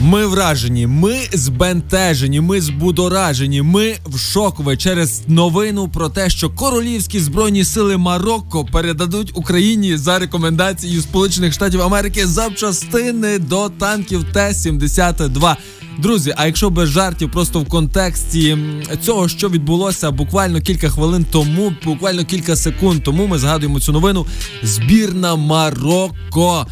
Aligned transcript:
Ми 0.00 0.26
вражені, 0.26 0.86
ми 0.86 1.16
збентежені, 1.32 2.40
ми 2.40 2.60
збудоражені. 2.60 3.62
Ми 3.62 3.94
в 4.06 4.18
шокові 4.18 4.76
через 4.76 5.22
новину 5.28 5.88
про 5.88 6.08
те, 6.08 6.30
що 6.30 6.50
королівські 6.50 7.20
збройні 7.20 7.64
сили 7.64 7.96
Марокко 7.96 8.64
передадуть 8.64 9.30
Україні 9.34 9.96
за 9.96 10.18
рекомендацією 10.18 11.02
Сполучених 11.02 11.52
Штатів 11.52 11.82
Америки 11.82 12.26
запчастини 12.26 13.38
до 13.38 13.68
танків 13.68 14.24
Т-72. 14.32 15.56
Друзі, 15.98 16.34
а 16.36 16.46
якщо 16.46 16.70
без 16.70 16.88
жартів, 16.88 17.30
просто 17.30 17.60
в 17.60 17.68
контексті 17.68 18.58
цього, 19.02 19.28
що 19.28 19.48
відбулося 19.48 20.10
буквально 20.10 20.60
кілька 20.60 20.88
хвилин 20.88 21.26
тому, 21.30 21.72
буквально 21.84 22.24
кілька 22.24 22.56
секунд 22.56 23.02
тому, 23.02 23.26
ми 23.26 23.38
згадуємо 23.38 23.80
цю 23.80 23.92
новину. 23.92 24.26
Збірна 24.62 25.36
Марокко 25.36 26.66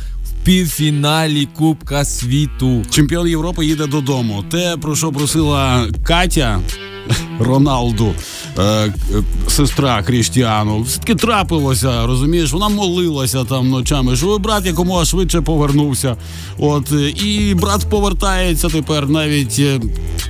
півфіналі 0.44 1.46
Кубка 1.46 2.04
світу. 2.04 2.82
Чемпіон 2.90 3.28
Європи 3.28 3.66
їде 3.66 3.86
додому. 3.86 4.44
Те, 4.50 4.76
про 4.76 4.96
що 4.96 5.12
просила 5.12 5.86
Катя 6.04 6.60
Роналду, 7.38 8.14
е, 8.58 8.94
сестра 9.48 10.02
Кріштіану, 10.02 10.82
все-таки 10.82 11.14
трапилося, 11.14 12.06
розумієш, 12.06 12.52
вона 12.52 12.68
молилася 12.68 13.44
там 13.44 13.70
ночами, 13.70 14.16
що 14.16 14.38
брат 14.38 14.66
якомога 14.66 15.04
швидше 15.04 15.40
повернувся. 15.40 16.16
От, 16.58 16.92
е, 16.92 17.10
і 17.10 17.54
брат 17.54 17.86
повертається 17.90 18.68
тепер, 18.68 19.08
навіть, 19.08 19.56
е, 19.58 19.80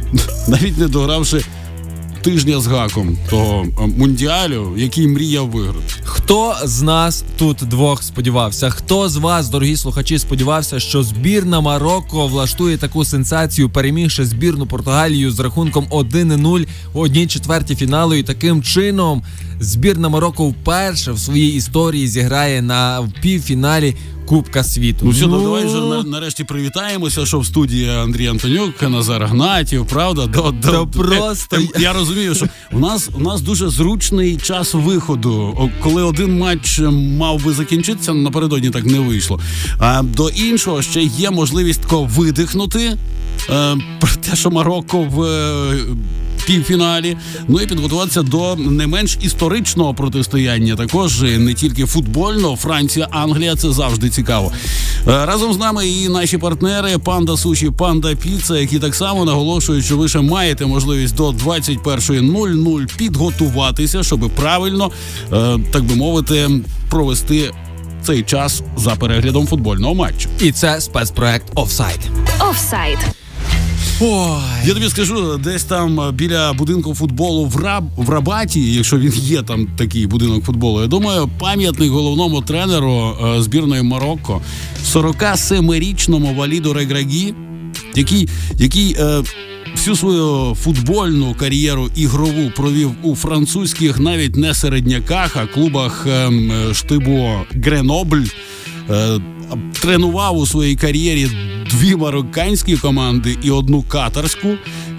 навіть 0.48 0.78
не 0.78 0.88
догравши 0.88 1.44
тижня 2.24 2.60
з 2.60 2.66
гаком 2.66 3.18
того 3.30 3.66
е, 3.78 3.86
мундіалю, 3.86 4.74
який 4.76 5.08
мріяв 5.08 5.50
виграти. 5.50 5.94
Хто 6.04 6.56
з 6.64 6.82
нас 6.82 7.24
тут 7.38 7.56
двох 7.56 8.02
сподівався? 8.02 8.70
Хто 8.70 9.08
з 9.08 9.16
вас, 9.16 9.48
дорогі 9.48 9.76
слухачі, 9.76 10.18
сподівався, 10.18 10.80
що 10.80 11.02
збірна 11.02 11.60
Марокко 11.60 12.26
влаштує 12.26 12.76
таку 12.76 13.04
сенсацію, 13.04 13.70
перемігши 13.70 14.24
збірну 14.24 14.66
Португалію 14.66 15.30
з 15.30 15.40
рахунком 15.40 15.86
1-0 15.90 16.66
у 16.94 17.00
одній 17.00 17.26
четвертій 17.26 17.76
фіналу, 17.76 18.14
і 18.14 18.22
таким 18.22 18.62
чином 18.62 19.22
збірна 19.60 20.08
Марокко 20.08 20.48
вперше 20.48 21.12
в 21.12 21.18
своїй 21.18 21.54
історії 21.54 22.08
зіграє 22.08 22.62
на 22.62 23.08
півфіналі 23.20 23.96
Кубка 24.26 24.64
світу. 24.64 24.98
Ну 25.02 25.10
все, 25.10 25.26
давай 25.26 25.66
вже 25.66 25.76
на- 25.80 26.02
нарешті 26.02 26.44
привітаємося, 26.44 27.26
що 27.26 27.38
в 27.38 27.46
студії 27.46 27.88
Андрій 27.90 28.26
Антонюк, 28.26 28.82
Назар 28.82 29.26
Гнатів, 29.26 29.86
правда? 29.86 30.26
До, 30.26 30.50
до, 30.50 30.68
Та 30.70 30.86
просто 30.86 31.56
Е, 31.56 31.68
я 31.80 31.92
розумію, 31.92 32.34
що 32.34 32.46
у 32.72 32.78
нас 32.78 33.10
у 33.14 33.20
нас 33.20 33.40
дуже 33.40 33.68
зручний 33.68 34.36
час 34.36 34.74
виходу. 34.74 35.70
Коли 35.82 36.02
один 36.02 36.38
матч 36.38 36.78
е, 36.78 36.82
мав 36.90 37.44
би 37.44 37.52
закінчитися, 37.52 38.14
напередодні 38.14 38.70
так 38.70 38.84
не 38.84 38.98
вийшло. 39.00 39.40
А 39.78 40.02
до 40.02 40.28
іншого 40.28 40.82
ще 40.82 41.02
є 41.02 41.30
можливість 41.30 41.80
тако 41.80 42.04
видихнути. 42.04 42.96
е, 43.50 43.76
Про 44.00 44.10
те, 44.30 44.36
що 44.36 44.50
Марокко 44.50 44.98
в 45.02 45.22
е, 45.22 45.76
півфіналі, 46.46 47.16
ну 47.48 47.60
і 47.60 47.66
підготуватися 47.66 48.22
до 48.22 48.56
не 48.56 48.86
менш 48.86 49.18
історичного 49.22 49.94
протистояння. 49.94 50.76
Також 50.76 51.22
не 51.22 51.54
тільки 51.54 51.86
футбольного, 51.86 52.56
Франція, 52.56 53.08
Англія 53.10 53.56
це 53.56 53.72
завжди 53.72 54.10
цікаво. 54.10 54.52
Е, 55.08 55.26
Разом 55.26 55.52
з 55.52 55.58
нами 55.58 55.88
і 55.88 56.08
наші 56.08 56.38
партнери 56.38 56.98
Панда 56.98 57.36
Суші, 57.36 57.70
Панда 57.70 58.14
Піца, 58.14 58.58
які 58.58 58.78
так 58.78 58.94
само 58.94 59.24
наголошують, 59.24 59.84
що 59.84 59.96
ви 59.96 60.08
ще 60.08 60.20
маєте 60.20 60.66
можливість 60.66 61.14
до 61.14 61.30
21.00 61.30 62.96
підготуватися, 62.96 64.02
щоб 64.02 64.30
правильно, 64.30 64.90
е, 65.32 65.58
так 65.72 65.84
би 65.84 65.94
мовити, 65.94 66.50
провести 66.90 67.50
цей 68.02 68.22
час 68.22 68.62
за 68.76 68.90
переглядом 68.90 69.46
футбольного 69.46 69.94
матчу. 69.94 70.28
І 70.40 70.52
це 70.52 70.80
спецпроект 70.80 71.46
Офсайд. 71.54 71.98
Офсайд. 72.50 72.98
Ой. 74.06 74.40
Я 74.66 74.74
тобі 74.74 74.88
скажу, 74.88 75.38
десь 75.44 75.64
там 75.64 76.00
е, 76.00 76.12
біля 76.12 76.52
будинку 76.52 76.94
футболу 76.94 77.46
в 77.46 77.56
Раб 77.56 77.84
в 77.96 78.10
Рабаті, 78.10 78.72
якщо 78.72 78.98
він 78.98 79.12
є 79.14 79.42
там 79.42 79.66
такий 79.76 80.06
будинок 80.06 80.44
футболу, 80.44 80.80
я 80.80 80.86
думаю, 80.86 81.30
пам'ятник 81.38 81.90
головному 81.90 82.42
тренеру 82.42 83.16
е, 83.24 83.42
збірної 83.42 83.82
Марокко, 83.82 84.40
47-річному 84.92 86.36
Валіду 86.36 86.72
Реграгі, 86.72 87.34
який, 87.94 88.28
який 88.58 88.96
е, 88.98 89.22
всю 89.74 89.96
свою 89.96 90.54
футбольну 90.54 91.34
кар'єру 91.34 91.90
ігрову 91.96 92.52
провів 92.56 92.90
у 93.02 93.14
французьких, 93.16 93.98
навіть 93.98 94.36
не 94.36 94.54
середняках, 94.54 95.36
а 95.36 95.46
клубах 95.46 96.06
ем, 96.10 96.52
е, 96.52 96.74
штибу 96.74 97.30
Гренобль. 97.50 98.24
Е, 98.90 99.20
тренував 99.80 100.38
у 100.38 100.46
своїй 100.46 100.76
кар'єрі 100.76 101.28
дві 101.74 101.96
марокканські 101.96 102.76
команди 102.76 103.36
і 103.42 103.50
одну 103.50 103.82
катарську. 103.82 104.48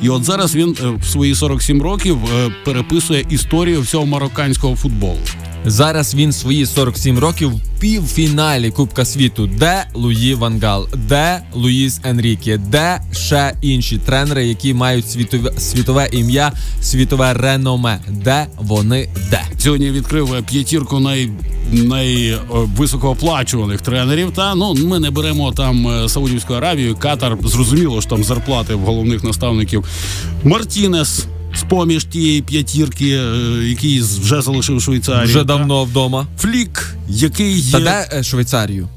І 0.01 0.09
от 0.09 0.23
зараз 0.23 0.55
він 0.55 0.77
е, 0.83 0.89
в 0.89 1.05
свої 1.05 1.35
47 1.35 1.81
років 1.81 2.17
е, 2.25 2.51
переписує 2.65 3.25
історію 3.29 3.81
всього 3.81 4.05
марокканського 4.05 4.75
футболу. 4.75 5.19
Зараз 5.67 6.15
він 6.15 6.31
свої 6.31 6.65
47 6.65 7.19
років 7.19 7.51
в 7.51 7.61
півфіналі 7.79 8.71
Кубка 8.71 9.05
світу. 9.05 9.47
Де 9.47 9.85
Луї 9.93 10.35
Вангал, 10.35 10.87
де 10.93 11.41
Луїс 11.53 11.99
Енріке, 12.03 12.57
де 12.57 13.01
ще 13.11 13.53
інші 13.61 13.97
тренери, 13.97 14.47
які 14.47 14.73
мають 14.73 15.09
світове 15.09 15.51
світове 15.59 16.09
ім'я, 16.11 16.51
світове 16.81 17.33
реноме. 17.33 17.99
Де 18.07 18.47
вони 18.57 19.09
де? 19.31 19.41
Сьогодні 19.57 19.91
відкрив 19.91 20.43
п'ятірку 20.45 20.99
най, 20.99 21.29
най 21.71 22.29
е, 22.29 22.39
тренерів. 23.81 24.31
Та 24.31 24.55
ну 24.55 24.73
ми 24.73 24.99
не 24.99 25.09
беремо 25.09 25.51
там 25.51 25.87
е, 25.87 26.09
Саудівську 26.09 26.53
Аравію, 26.53 26.95
Катар. 26.95 27.37
Зрозуміло, 27.43 28.01
що 28.01 28.09
там 28.09 28.23
зарплати 28.23 28.75
в 28.75 28.79
головних 28.79 29.23
наставників. 29.23 29.85
Мартінес. 30.43 31.25
З 31.55 31.63
поміж 31.63 32.03
тієї 32.05 32.41
п'ятірки, 32.41 33.09
е, 33.09 33.63
який 33.63 34.01
вже 34.01 34.41
залишив 34.41 34.81
Швейцарію. 34.81 35.23
Вже 35.23 35.43
давно 35.43 35.83
вдома. 35.83 36.27
Флік, 36.39 36.95
який 37.09 37.59
є 37.59 37.71
Та 37.71 37.79
де 37.79 38.09
е, 38.19 38.23
Швейцарію? 38.23 38.87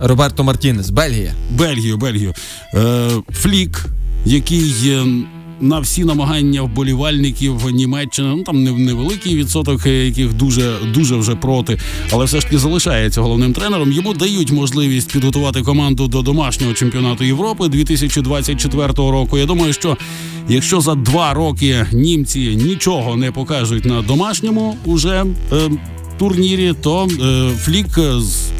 Роберто 0.00 0.44
Мартінес, 0.44 0.90
Бельгія. 0.90 1.34
Бельгію, 1.50 1.96
Бельгію. 1.96 2.34
Е, 2.74 3.08
Флік, 3.32 3.84
який 4.24 4.74
е, 4.86 5.06
на 5.60 5.78
всі 5.80 6.04
намагання 6.04 6.62
вболівальників 6.62 7.70
Німеччини, 7.72 8.28
ну 8.36 8.42
там 8.42 8.62
не- 8.64 8.72
невеликий 8.72 9.36
відсоток, 9.36 9.86
е, 9.86 10.06
яких 10.06 10.32
дуже 10.32 10.72
дуже 10.94 11.16
вже 11.16 11.34
проти, 11.34 11.78
але 12.12 12.24
все 12.24 12.40
ж 12.40 12.44
таки 12.46 12.58
залишається 12.58 13.20
головним 13.20 13.52
тренером. 13.52 13.92
Йому 13.92 14.14
дають 14.14 14.50
можливість 14.52 15.12
підготувати 15.12 15.62
команду 15.62 16.08
до 16.08 16.22
домашнього 16.22 16.72
чемпіонату 16.72 17.24
Європи 17.24 17.68
2024 17.68 19.10
року. 19.10 19.38
Я 19.38 19.46
думаю, 19.46 19.72
що 19.72 19.96
якщо 20.48 20.80
за 20.80 20.94
два 20.94 21.34
роки 21.34 21.86
німці 21.92 22.40
нічого 22.64 23.16
не 23.16 23.32
покажуть 23.32 23.84
на 23.84 24.02
домашньому 24.02 24.76
уже 24.84 25.24
е, 25.52 25.56
турнірі, 26.18 26.74
то 26.82 27.08
е, 27.22 27.50
Флік 27.58 27.88
з 28.18 28.50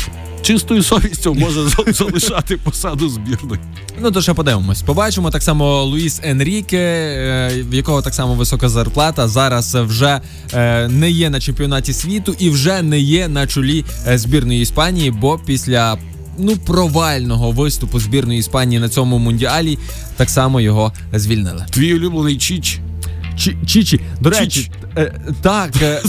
чистою 0.49 0.83
совістю 0.83 1.35
може 1.35 1.69
залишати 1.93 2.57
посаду 2.57 3.09
збірної. 3.09 3.61
Ну 4.01 4.11
то 4.11 4.23
ще 4.23 4.35
подивимось. 4.35 4.83
Побачимо 4.83 5.31
так 5.31 5.43
само 5.43 5.85
Луїс 5.85 6.21
Енріке, 6.23 6.79
е, 6.79 7.63
в 7.63 7.75
якого 7.75 8.03
так 8.03 8.15
само 8.15 8.35
висока 8.35 8.69
зарплата. 8.69 9.29
Зараз 9.29 9.75
вже 9.75 10.21
е, 10.55 10.89
не 10.89 11.11
є 11.11 11.31
на 11.31 11.41
чемпіонаті 11.41 11.93
світу 11.93 12.35
і 12.39 12.51
вже 12.51 12.83
не 12.83 13.01
є 13.01 13.29
на 13.29 13.47
чолі 13.47 13.85
е, 14.07 14.19
збірної 14.19 14.63
Іспанії, 14.63 15.11
бо 15.11 15.39
після. 15.39 15.99
Ну, 16.41 16.57
провального 16.57 17.51
виступу 17.51 18.01
збірної 18.01 18.39
Іспанії 18.39 18.81
на 18.81 18.89
цьому 18.89 19.19
мундіалі 19.19 19.79
так 20.17 20.31
само 20.31 20.61
його 20.61 20.93
звільнили. 21.13 21.67
Твій 21.71 21.95
улюблений 21.95 22.37
Чіч. 22.37 22.81
Чі- 23.39 23.67
Чічі, 23.67 24.01
до 24.21 24.31
речі, 24.31 24.71
е, 24.97 25.21
так, 25.43 25.71
е, 25.83 26.03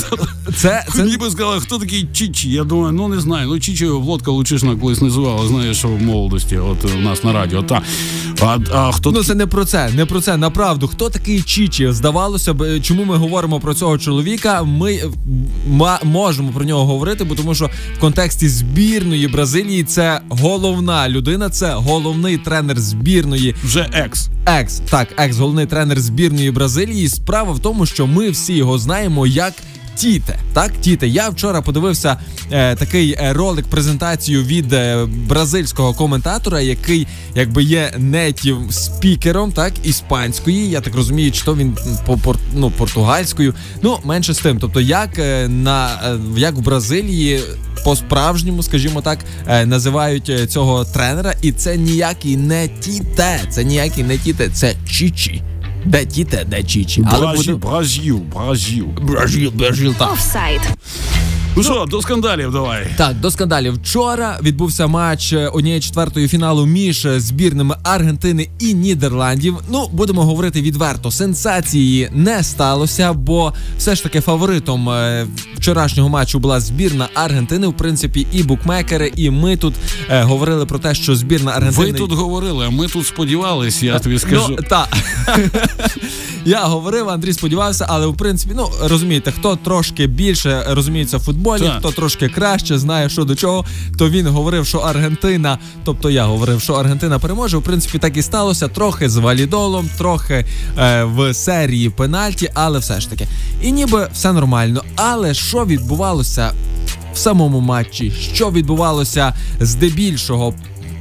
це, 0.55 0.85
це 0.95 1.03
Ніби 1.03 1.29
сказали, 1.29 1.59
хто 1.59 1.77
такий 1.77 2.07
Чіч? 2.13 2.45
Я 2.45 2.63
думаю, 2.63 2.91
ну 2.91 3.07
не 3.07 3.19
знаю. 3.19 3.47
Ну 3.47 3.59
Чічі 3.59 3.85
Володка 3.85 4.31
Лучишна 4.31 4.75
колись 4.75 5.01
називала, 5.01 5.47
знаєш, 5.47 5.77
що 5.77 5.87
в 5.87 6.01
молодості, 6.01 6.57
от 6.57 6.85
у 6.95 6.99
нас 7.01 7.23
на 7.23 7.33
радіо. 7.33 7.63
Та. 7.63 7.81
А, 8.41 8.57
а 8.73 8.91
хто 8.91 9.11
Ну 9.11 9.23
це 9.23 9.35
не 9.35 9.47
про 9.47 9.65
це, 9.65 9.89
не 9.89 10.05
про 10.05 10.21
це. 10.21 10.37
Направду, 10.37 10.87
хто 10.87 11.09
такий 11.09 11.41
Чічі? 11.41 11.91
Здавалося 11.91 12.53
б, 12.53 12.61
е, 12.61 12.79
чому 12.79 13.05
ми 13.05 13.15
говоримо 13.15 13.59
про 13.59 13.73
цього 13.73 13.97
чоловіка? 13.97 14.63
Ми 14.63 14.99
можемо 16.03 16.51
про 16.51 16.65
нього 16.65 16.85
говорити, 16.85 17.23
бо 17.23 17.35
тому 17.35 17.55
що 17.55 17.69
в 17.97 17.99
контексті 17.99 18.49
збірної 18.49 19.27
Бразилії 19.27 19.83
це 19.83 20.21
головна 20.29 21.09
людина, 21.09 21.49
це 21.49 21.73
головний 21.73 22.37
тренер 22.37 22.79
збірної 22.79 23.55
вже 23.63 23.89
екс? 23.93 24.29
екс, 24.45 24.81
так, 24.89 25.07
екс, 25.17 25.37
головний 25.37 25.65
тренер 25.65 25.99
збірної 25.99 26.51
Бразилії. 26.51 27.09
Справа 27.23 27.51
в 27.51 27.59
тому, 27.59 27.85
що 27.85 28.07
ми 28.07 28.29
всі 28.29 28.53
його 28.53 28.77
знаємо 28.77 29.27
як 29.27 29.53
Тіте. 29.99 30.39
Так, 30.53 30.71
Тіте. 30.81 31.07
Я 31.07 31.29
вчора 31.29 31.61
подивився 31.61 32.17
е, 32.51 32.75
такий 32.75 33.11
е, 33.11 33.33
ролик, 33.33 33.65
презентацію 33.65 34.43
від 34.43 34.73
е, 34.73 35.05
бразильського 35.05 35.93
коментатора, 35.93 36.61
який 36.61 37.07
якби 37.35 37.63
є 37.63 37.93
нетів 37.97 38.57
спікером, 38.69 39.51
так, 39.51 39.73
іспанської. 39.83 40.69
Я 40.69 40.81
так 40.81 40.95
розумію, 40.95 41.31
чи 41.31 41.45
то 41.45 41.55
він 41.55 41.77
по 42.05 42.35
ну, 42.53 42.71
португальською. 42.71 43.53
Ну, 43.81 43.99
менше 44.03 44.33
з 44.33 44.39
тим. 44.39 44.59
Тобто, 44.59 44.81
як 44.81 45.19
е, 45.19 45.47
на 45.47 45.87
е, 45.87 46.19
як 46.37 46.55
в 46.55 46.59
Бразилії. 46.59 47.39
По-справжньому, 47.83 48.63
скажімо 48.63 49.01
так, 49.01 49.19
е, 49.47 49.65
називають 49.65 50.51
цього 50.51 50.85
тренера, 50.85 51.33
і 51.41 51.51
це 51.51 51.77
ніякий 51.77 52.37
не 52.37 52.67
тіте. 52.67 53.39
Це 53.49 53.63
ніякий 53.63 54.03
не 54.03 54.17
тіте, 54.17 54.49
це 54.53 54.75
чічі. 54.89 55.43
Де 55.85 56.05
тіте, 56.05 56.45
де 56.47 56.63
чічі. 56.63 57.01
Бразил, 57.01 57.57
Бразил, 57.57 58.17
Бразил. 58.17 58.85
Бразил, 59.01 59.51
Бразил, 59.51 59.93
так. 59.93 60.11
Офсайд. 60.13 60.61
Ну 61.55 61.63
що, 61.63 61.85
до 61.89 62.01
скандалів 62.01 62.51
давай. 62.51 62.87
Так, 62.97 63.19
до 63.19 63.31
скандалів. 63.31 63.73
Вчора 63.73 64.39
відбувся 64.43 64.87
матч 64.87 65.33
е, 65.33 65.47
однієї 65.47 65.81
четвертої 65.81 66.27
фіналу 66.27 66.65
між 66.65 67.05
е, 67.05 67.19
збірними 67.19 67.75
Аргентини 67.83 68.49
і 68.59 68.73
Нідерландів. 68.73 69.57
Ну, 69.69 69.87
будемо 69.91 70.23
говорити 70.23 70.61
відверто. 70.61 71.11
Сенсації 71.11 72.09
не 72.13 72.43
сталося, 72.43 73.13
бо 73.13 73.53
все 73.77 73.95
ж 73.95 74.03
таки 74.03 74.21
фаворитом 74.21 74.89
е, 74.89 75.27
вчорашнього 75.57 76.09
матчу 76.09 76.39
була 76.39 76.59
збірна 76.59 77.07
Аргентини. 77.13 77.67
В 77.67 77.73
принципі, 77.73 78.27
і 78.33 78.43
букмекери, 78.43 79.11
і 79.15 79.29
ми 79.29 79.57
тут 79.57 79.73
е, 80.09 80.23
говорили 80.23 80.65
про 80.65 80.79
те, 80.79 80.95
що 80.95 81.15
збірна 81.15 81.51
Аргентини 81.51 81.91
Ви 81.91 81.97
тут 81.97 82.11
говорили, 82.11 82.65
а 82.65 82.69
ми 82.69 82.87
тут 82.87 83.07
сподівались, 83.07 83.83
я 83.83 83.99
тобі 83.99 84.19
скажу. 84.19 84.45
Ну, 84.49 84.57
та. 84.69 84.87
Я 86.45 86.63
говорив, 86.63 87.09
Андрій 87.09 87.33
сподівався, 87.33 87.85
але 87.89 88.07
в 88.07 88.17
принципі, 88.17 88.53
ну 88.57 88.69
розумієте, 88.83 89.31
хто 89.31 89.55
трошки 89.55 90.07
більше 90.07 90.63
розуміється 90.69 91.17
в 91.17 91.19
футболі, 91.19 91.38
Так. 91.45 91.79
хто 91.79 91.91
трошки 91.91 92.29
краще 92.29 92.79
знає, 92.79 93.09
що 93.09 93.23
до 93.23 93.35
чого, 93.35 93.65
то 93.97 94.09
він 94.09 94.27
говорив, 94.27 94.65
що 94.65 94.77
Аргентина, 94.77 95.57
тобто 95.83 96.09
я 96.09 96.25
говорив, 96.25 96.61
що 96.61 96.73
Аргентина 96.73 97.19
переможе. 97.19 97.57
В 97.57 97.63
принципі, 97.63 97.97
так 97.97 98.17
і 98.17 98.21
сталося. 98.21 98.67
Трохи 98.67 99.09
з 99.09 99.17
валідолом, 99.17 99.89
трохи 99.97 100.45
е, 100.77 101.03
в 101.03 101.33
серії 101.33 101.89
пенальті, 101.89 102.49
але 102.53 102.79
все 102.79 102.99
ж 102.99 103.09
таки. 103.09 103.27
І 103.61 103.71
ніби 103.71 104.07
все 104.13 104.33
нормально. 104.33 104.83
Але 104.95 105.33
що 105.33 105.65
відбувалося 105.65 106.51
в 107.13 107.17
самому 107.17 107.59
матчі? 107.59 108.11
Що 108.11 108.51
відбувалося 108.51 109.33
здебільшого 109.59 110.53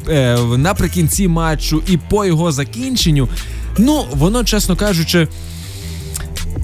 е, 0.09 0.39
наприкінці 0.57 1.29
матчу 1.29 1.83
і 1.87 1.97
по 1.97 2.25
його 2.25 2.53
закінченню, 2.53 3.29
ну 3.79 4.05
воно, 4.13 4.45
чесно 4.45 4.77
кажучи, 4.77 5.29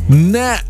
не. 0.08 0.60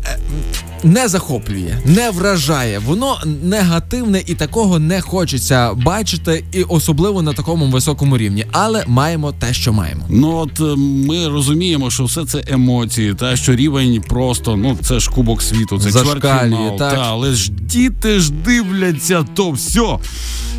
Не 0.85 1.07
захоплює, 1.07 1.77
не 1.85 2.09
вражає, 2.11 2.79
воно 2.79 3.17
негативне 3.43 4.23
і 4.25 4.33
такого 4.33 4.79
не 4.79 5.01
хочеться 5.01 5.73
бачити, 5.73 6.43
і 6.51 6.63
особливо 6.63 7.21
на 7.21 7.33
такому 7.33 7.65
високому 7.65 8.17
рівні. 8.17 8.45
Але 8.51 8.83
маємо 8.87 9.31
те, 9.31 9.53
що 9.53 9.73
маємо. 9.73 10.01
Ну 10.09 10.35
от 10.35 10.59
е, 10.59 10.75
ми 11.07 11.27
розуміємо, 11.27 11.91
що 11.91 12.03
все 12.03 12.25
це 12.25 12.43
емоції, 12.47 13.13
та 13.13 13.35
що 13.35 13.55
рівень 13.55 14.01
просто 14.09 14.55
ну 14.57 14.77
це 14.81 14.99
ж 14.99 15.11
кубок 15.11 15.41
світу, 15.41 15.79
це 15.79 15.91
чвертьфінал, 15.91 16.77
так. 16.77 16.93
Та, 16.93 17.01
але 17.01 17.31
ж 17.31 17.51
діти 17.51 18.19
ж 18.19 18.31
дивляться, 18.31 19.25
то 19.33 19.51
все. 19.51 19.97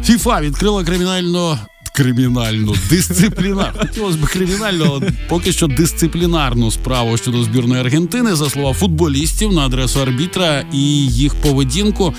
ФІФА 0.04 0.40
відкрила 0.40 0.84
кримінально. 0.84 1.58
Кримінальну 1.96 2.74
дисциплінар. 2.90 3.74
Хотілося 3.78 4.18
б 4.18 4.26
кримінальну, 4.26 5.02
поки 5.28 5.52
що 5.52 5.66
дисциплінарну 5.66 6.70
справу 6.70 7.16
щодо 7.16 7.42
збірної 7.42 7.80
Аргентини, 7.80 8.34
за 8.34 8.50
слова 8.50 8.72
футболістів 8.72 9.52
на 9.52 9.66
адресу 9.66 10.00
арбітра 10.00 10.64
і 10.72 10.78
їх 11.06 11.34
поведінку. 11.34 12.14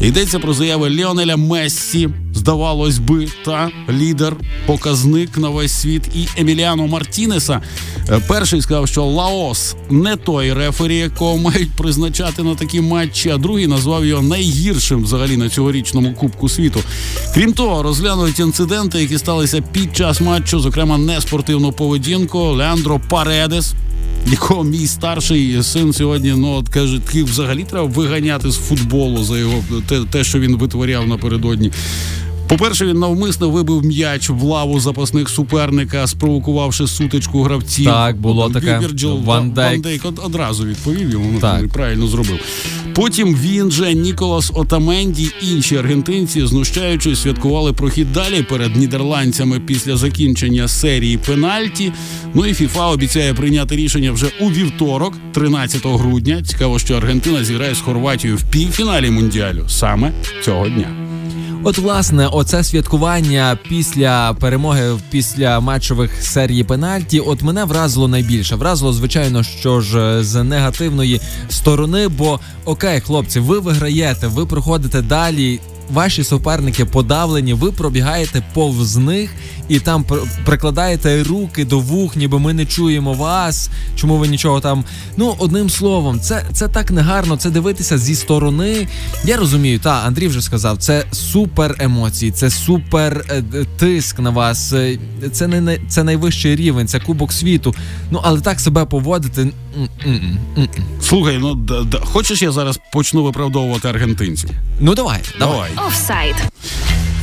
Йдеться 0.00 0.38
про 0.38 0.54
заяви 0.54 0.90
Ліонеля 0.90 1.36
Мессі, 1.36 2.08
здавалось 2.34 2.98
би, 2.98 3.28
та 3.44 3.70
лідер, 3.90 4.36
показник 4.66 5.38
на 5.38 5.48
весь 5.48 5.72
світ, 5.72 6.02
і 6.14 6.40
Еміліано 6.40 6.86
Мартінеса. 6.86 7.60
Е, 8.08 8.20
Перший 8.28 8.62
сказав, 8.62 8.88
що 8.88 9.04
Лаос 9.04 9.76
не 9.90 10.16
той 10.16 10.52
рефері, 10.52 10.96
якого 10.96 11.38
мають 11.38 11.70
призначати 11.70 12.42
на 12.42 12.54
такі 12.54 12.80
матчі, 12.80 13.30
а 13.30 13.36
другий 13.36 13.66
назвав 13.66 14.06
його 14.06 14.22
найгіршим 14.22 15.02
взагалі 15.02 15.36
на 15.36 15.48
цьогорічному 15.48 16.14
Кубку 16.14 16.48
світу. 16.48 16.80
Крім 17.34 17.52
того, 17.52 17.82
розглянуть 17.82 18.38
інциденти, 18.38 19.00
які 19.00 19.18
сталися 19.18 19.60
під 19.72 19.96
час 19.96 20.20
матчу, 20.20 20.60
зокрема 20.60 20.98
неспортивну 20.98 21.72
поведінку 21.72 22.38
Леандро 22.38 23.00
Паредес. 23.08 23.74
Якого 24.26 24.64
мій 24.64 24.86
старший 24.86 25.62
син 25.62 25.92
сьогодні 25.92 26.34
ну 26.36 26.52
от 26.52 26.68
каже, 26.68 27.00
взагалі 27.14 27.64
треба 27.64 27.86
виганяти 27.86 28.50
з 28.50 28.56
футболу 28.56 29.24
за 29.24 29.38
його 29.38 29.62
те, 29.88 30.00
те, 30.10 30.24
що 30.24 30.40
він 30.40 30.56
витворяв 30.56 31.08
напередодні. 31.08 31.72
По-перше, 32.48 32.86
він 32.86 32.98
навмисно 32.98 33.50
вибив 33.50 33.84
м'яч 33.84 34.28
в 34.28 34.42
лаву 34.42 34.80
запасних 34.80 35.28
суперника, 35.28 36.06
спровокувавши 36.06 36.86
сутичку 36.86 37.42
гравців. 37.42 37.84
Так, 37.84 38.16
було 38.16 38.42
Там 38.42 38.52
таке. 38.52 38.78
Вірджил 38.78 39.12
Ван 39.12 39.24
Ван 39.24 39.50
Дейк. 39.50 39.82
Дейк 39.82 40.02
одразу 40.24 40.64
відповів 40.66 41.10
йому. 41.10 41.30
ну, 41.34 41.40
Так. 41.40 41.68
правильно 41.68 42.06
зробив. 42.06 42.38
Потім 42.94 43.34
він 43.34 43.70
же 43.70 43.94
Ніколас 43.94 44.52
Отаменді 44.54 45.30
інші 45.42 45.76
аргентинці, 45.76 46.46
знущаючись, 46.46 47.22
святкували 47.22 47.72
прохід 47.72 48.12
далі 48.12 48.42
перед 48.42 48.76
нідерландцями 48.76 49.60
після 49.60 49.96
закінчення 49.96 50.68
серії 50.68 51.18
пенальті. 51.18 51.92
Ну 52.34 52.46
і 52.46 52.54
ФІФА 52.54 52.86
обіцяє 52.86 53.34
прийняти 53.34 53.76
рішення 53.76 54.12
вже 54.12 54.26
у 54.40 54.50
вівторок, 54.50 55.14
13 55.32 55.86
грудня. 55.86 56.42
Цікаво, 56.42 56.78
що 56.78 56.96
Аргентина 56.96 57.44
зіграє 57.44 57.74
з 57.74 57.80
Хорватією 57.80 58.36
в 58.36 58.42
півфіналі 58.42 59.10
мундіалю 59.10 59.64
саме 59.68 60.12
цього 60.44 60.68
дня. 60.68 61.07
От, 61.64 61.78
власне, 61.78 62.26
оце 62.26 62.64
святкування 62.64 63.58
після 63.68 64.34
перемоги 64.40 64.92
після 65.10 65.60
матчових 65.60 66.22
серії 66.22 66.64
пенальті. 66.64 67.20
От 67.20 67.42
мене 67.42 67.64
вразило 67.64 68.08
найбільше. 68.08 68.56
Вразило, 68.56 68.92
звичайно, 68.92 69.42
що 69.42 69.80
ж 69.80 70.24
з 70.24 70.42
негативної 70.44 71.20
сторони. 71.48 72.08
Бо 72.08 72.40
окей, 72.64 73.00
хлопці, 73.00 73.40
ви 73.40 73.58
виграєте, 73.58 74.26
ви 74.26 74.46
проходите 74.46 75.02
далі. 75.02 75.60
Ваші 75.90 76.24
суперники 76.24 76.84
подавлені, 76.84 77.52
ви 77.54 77.72
пробігаєте 77.72 78.42
повз 78.54 78.96
них 78.96 79.30
і 79.68 79.80
там 79.80 80.04
пр- 80.04 80.22
прикладаєте 80.44 81.22
руки 81.22 81.64
до 81.64 81.78
вух, 81.78 82.16
ніби 82.16 82.38
ми 82.38 82.52
не 82.52 82.66
чуємо 82.66 83.12
вас. 83.14 83.70
Чому 83.96 84.16
ви 84.16 84.28
нічого 84.28 84.60
там? 84.60 84.84
Ну, 85.16 85.34
одним 85.38 85.70
словом, 85.70 86.20
це, 86.20 86.42
це 86.52 86.68
так 86.68 86.90
негарно. 86.90 87.36
Це 87.36 87.50
дивитися 87.50 87.98
зі 87.98 88.14
сторони. 88.14 88.88
Я 89.24 89.36
розумію, 89.36 89.78
та 89.78 89.90
Андрій 90.06 90.28
вже 90.28 90.42
сказав, 90.42 90.78
це 90.78 91.04
супер 91.12 91.76
емоції, 91.78 92.30
це 92.30 92.50
супер 92.50 93.24
е, 93.30 93.42
тиск 93.78 94.18
на 94.18 94.30
вас. 94.30 94.72
е, 94.72 94.98
Це 95.32 95.46
не 95.46 95.78
це 95.88 96.04
найвищий 96.04 96.56
рівень, 96.56 96.88
це 96.88 97.00
кубок 97.00 97.32
світу. 97.32 97.74
Ну 98.10 98.20
але 98.22 98.40
так 98.40 98.60
себе 98.60 98.84
поводити. 98.84 99.48
Слухай, 101.02 101.38
ну 101.38 101.54
да, 101.54 101.82
да. 101.82 101.98
хочеш 102.00 102.42
я 102.42 102.52
зараз 102.52 102.80
почну 102.92 103.22
виправдовувати 103.22 103.88
аргентинців? 103.88 104.50
Ну 104.80 104.94
давай, 104.94 105.20
давай. 105.38 105.70
Офсайд. 105.86 106.36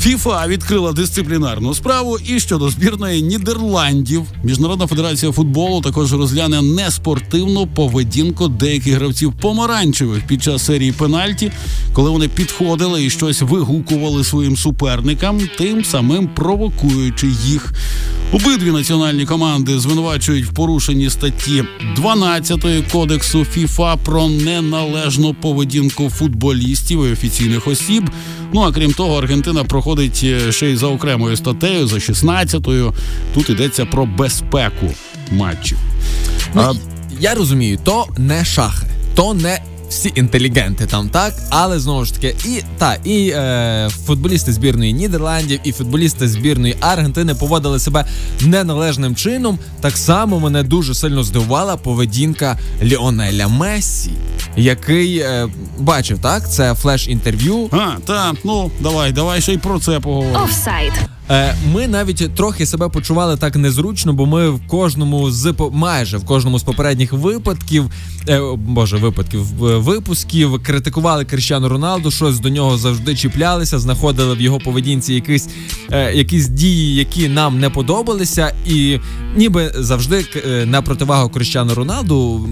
ФІФА 0.05 0.47
відкрила 0.47 0.91
дисциплінарну 0.91 1.73
справу 1.73 2.17
і 2.27 2.39
щодо 2.39 2.69
збірної 2.69 3.21
Нідерландів. 3.21 4.23
Міжнародна 4.43 4.87
федерація 4.87 5.31
футболу 5.31 5.81
також 5.81 6.13
розгляне 6.13 6.61
неспортивну 6.61 7.67
поведінку 7.67 8.47
деяких 8.47 8.93
гравців 8.93 9.33
помаранчевих 9.41 10.27
під 10.27 10.43
час 10.43 10.65
серії 10.65 10.91
пенальті, 10.91 11.51
коли 11.93 12.09
вони 12.09 12.27
підходили 12.27 13.05
і 13.05 13.09
щось 13.09 13.41
вигукували 13.41 14.23
своїм 14.23 14.57
суперникам, 14.57 15.39
тим 15.57 15.85
самим 15.85 16.27
провокуючи 16.27 17.27
їх. 17.45 17.73
Обидві 18.31 18.71
національні 18.71 19.25
команди 19.25 19.79
звинувачують 19.79 20.45
в 20.45 20.53
порушенні 20.53 21.09
статті 21.09 21.63
12 21.95 22.65
кодексу 22.91 23.45
ФІФА 23.45 23.95
про 23.95 24.27
неналежну 24.27 25.33
поведінку 25.33 26.09
футболістів 26.09 27.05
і 27.05 27.11
офіційних 27.11 27.67
осіб. 27.67 28.09
Ну 28.55 28.61
а 28.61 28.71
крім 28.71 28.93
того, 28.93 29.17
Аргентина 29.17 29.63
проходить 29.63 30.21
е, 30.23 30.51
ще 30.51 30.67
й 30.67 30.75
за 30.75 30.87
окремою 30.87 31.37
статтею, 31.37 31.87
за 31.87 31.95
16-ю. 31.95 32.93
Тут 33.33 33.49
йдеться 33.49 33.85
про 33.85 34.05
безпеку 34.05 34.89
матчів. 35.31 35.77
А, 36.55 36.73
Ну, 36.73 36.79
я 37.19 37.35
розумію, 37.35 37.79
то 37.83 38.07
не 38.17 38.45
шахи, 38.45 38.87
то 39.15 39.33
не 39.33 39.59
всі 39.89 40.11
інтелігенти 40.15 40.85
там, 40.85 41.09
так, 41.09 41.33
але 41.49 41.79
знову 41.79 42.05
ж 42.05 42.13
таки, 42.13 42.35
і 42.45 42.61
та 42.77 42.97
і 43.03 43.29
е, 43.29 43.89
футболісти 44.05 44.53
збірної 44.53 44.93
Нідерландів, 44.93 45.59
і 45.63 45.71
футболісти 45.71 46.27
збірної 46.27 46.75
Аргентини 46.79 47.35
поводили 47.35 47.79
себе 47.79 48.05
неналежним 48.41 49.15
чином. 49.15 49.59
Так 49.81 49.97
само 49.97 50.39
мене 50.39 50.63
дуже 50.63 50.95
сильно 50.95 51.23
здивувала 51.23 51.77
поведінка 51.77 52.59
Ліонеля 52.83 53.47
Мессі, 53.47 54.11
який 54.57 55.17
е, 55.19 55.47
бачив 55.79 56.19
так, 56.19 56.51
це 56.51 56.73
флеш 56.75 57.07
інтерв'ю. 57.07 57.67
а, 57.71 57.91
та, 58.05 58.33
ну 58.43 58.71
давай, 58.81 59.11
давай 59.11 59.41
ще 59.41 59.53
й 59.53 59.57
про 59.57 59.79
це 59.79 59.99
поговоримо. 59.99 60.43
Офсайд. 60.43 60.91
Е, 61.31 61.55
Ми 61.73 61.87
навіть 61.87 62.35
трохи 62.35 62.65
себе 62.65 62.89
почували 62.89 63.37
так 63.37 63.55
незручно, 63.55 64.13
бо 64.13 64.25
ми 64.25 64.49
в 64.49 64.67
кожному 64.67 65.31
з 65.31 65.53
по- 65.53 65.71
майже 65.71 66.17
в 66.17 66.25
кожному 66.25 66.59
з 66.59 66.63
попередніх 66.63 67.13
випадків, 67.13 67.85
е, 68.29 68.41
боже, 68.57 68.97
випадків 68.97 69.41
е, 69.65 69.75
випусків 69.77 70.63
критикували 70.63 71.25
Кріщану 71.25 71.69
Роналду, 71.69 72.11
щось 72.11 72.39
до 72.39 72.49
нього 72.49 72.77
завжди 72.77 73.15
чіплялися, 73.15 73.79
знаходили 73.79 74.35
в 74.35 74.41
його 74.41 74.59
поведінці 74.59 75.13
якісь, 75.13 75.49
е, 75.91 76.13
якісь 76.13 76.47
дії, 76.47 76.95
які 76.95 77.27
нам 77.29 77.59
не 77.59 77.69
подобалися, 77.69 78.53
і 78.67 78.99
ніби 79.35 79.71
завжди 79.75 80.23
к- 80.23 80.39
е, 80.47 80.65
на 80.65 80.81
противагу 80.81 81.29
Кріщану 81.29 81.73
Роналду 81.73 82.47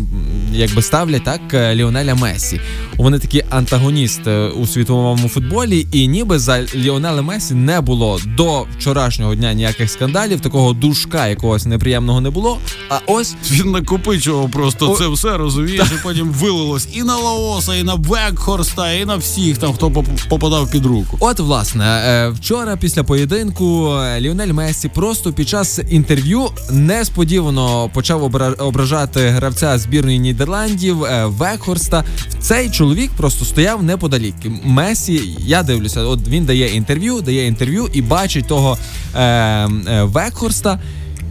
якби 0.53 0.81
ставлять 0.81 1.23
так 1.23 1.41
е, 1.53 1.75
Ліонеля 1.75 2.15
Мессі. 2.15 2.59
Вони 2.97 3.19
такі 3.19 3.43
антагоністи 3.49 4.31
у 4.31 4.67
світовому 4.67 5.29
футболі, 5.29 5.87
і 5.91 6.07
ніби 6.07 6.39
за 6.39 6.61
Ліонеля 6.75 7.21
Месі 7.21 7.53
не 7.53 7.81
було 7.81 8.19
до 8.37 8.65
вчорашнього 8.79 9.35
дня 9.35 9.53
ніяких 9.53 9.89
скандалів, 9.91 10.39
такого 10.41 10.73
душка 10.73 11.27
якогось 11.27 11.65
неприємного 11.65 12.21
не 12.21 12.29
було. 12.29 12.57
А 12.89 12.99
ось 13.07 13.35
Він 13.51 13.71
накопичував 13.71 14.51
просто 14.51 14.91
О- 14.91 14.95
це 14.97 15.07
все, 15.07 15.37
розумієш, 15.37 15.87
і 15.95 16.03
потім 16.03 16.29
вилилось 16.29 16.87
і 16.93 17.03
на 17.03 17.15
Лаоса, 17.17 17.75
і 17.75 17.83
на 17.83 17.93
Векхорста, 17.93 18.91
і 18.93 19.05
на 19.05 19.15
всіх 19.15 19.57
там, 19.57 19.73
хто 19.73 19.87
поп- 19.89 20.27
попадав 20.29 20.71
під 20.71 20.85
руку. 20.85 21.17
От, 21.19 21.39
власне, 21.39 21.85
е, 21.85 22.29
вчора 22.29 22.77
після 22.77 23.03
поєдинку 23.03 23.93
е, 23.95 24.21
Ліонель 24.21 24.53
Мессі 24.53 24.87
просто 24.89 25.33
під 25.33 25.49
час 25.49 25.79
інтерв'ю 25.89 26.49
несподівано 26.71 27.89
почав 27.93 28.23
ображати 28.59 29.19
гравця 29.29 29.77
збірної 29.77 30.19
Нідерландів 30.19 30.42
е, 30.51 31.25
Векхорста. 31.25 32.03
Цей 32.39 32.69
чоловік 32.69 33.11
просто 33.17 33.45
стояв 33.45 33.83
неподалік. 33.83 34.35
Месі, 34.63 35.21
я 35.39 35.63
дивлюся, 35.63 36.01
от 36.01 36.27
він 36.27 36.45
дає 36.45 36.75
інтерв'ю, 36.75 37.21
дає 37.21 37.47
інтерв'ю 37.47 37.89
і 37.93 38.01
бачить 38.01 38.47
того 38.47 38.77
е, 39.15 39.21
е, 39.21 40.03
Векхорста. 40.03 40.79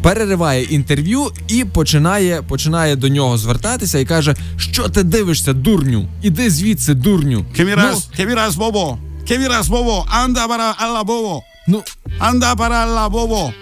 Перериває 0.02 0.62
інтерв'ю 0.62 1.30
і 1.48 1.64
починає, 1.64 2.42
починає 2.42 2.96
до 2.96 3.08
нього 3.08 3.38
звертатися 3.38 3.98
і 3.98 4.04
каже: 4.04 4.34
Що 4.56 4.88
ти 4.88 5.02
дивишся, 5.02 5.52
дурню? 5.52 6.08
Іди 6.22 6.50
звідси, 6.50 6.94
дурню. 6.94 7.44
Кемірас, 7.56 8.08
Кемірас 8.16 8.56
Бобо, 8.56 8.98
Кемірас 9.28 9.68
Бобо, 9.68 10.06
анда 10.10 10.48
пара 10.48 10.74
алла 10.78 11.04
Бобо, 11.04 11.42
Ну, 11.68 11.82
анда 12.18 12.54
пара 12.54 12.76
алла 12.76 13.08
Бобо. 13.08 13.52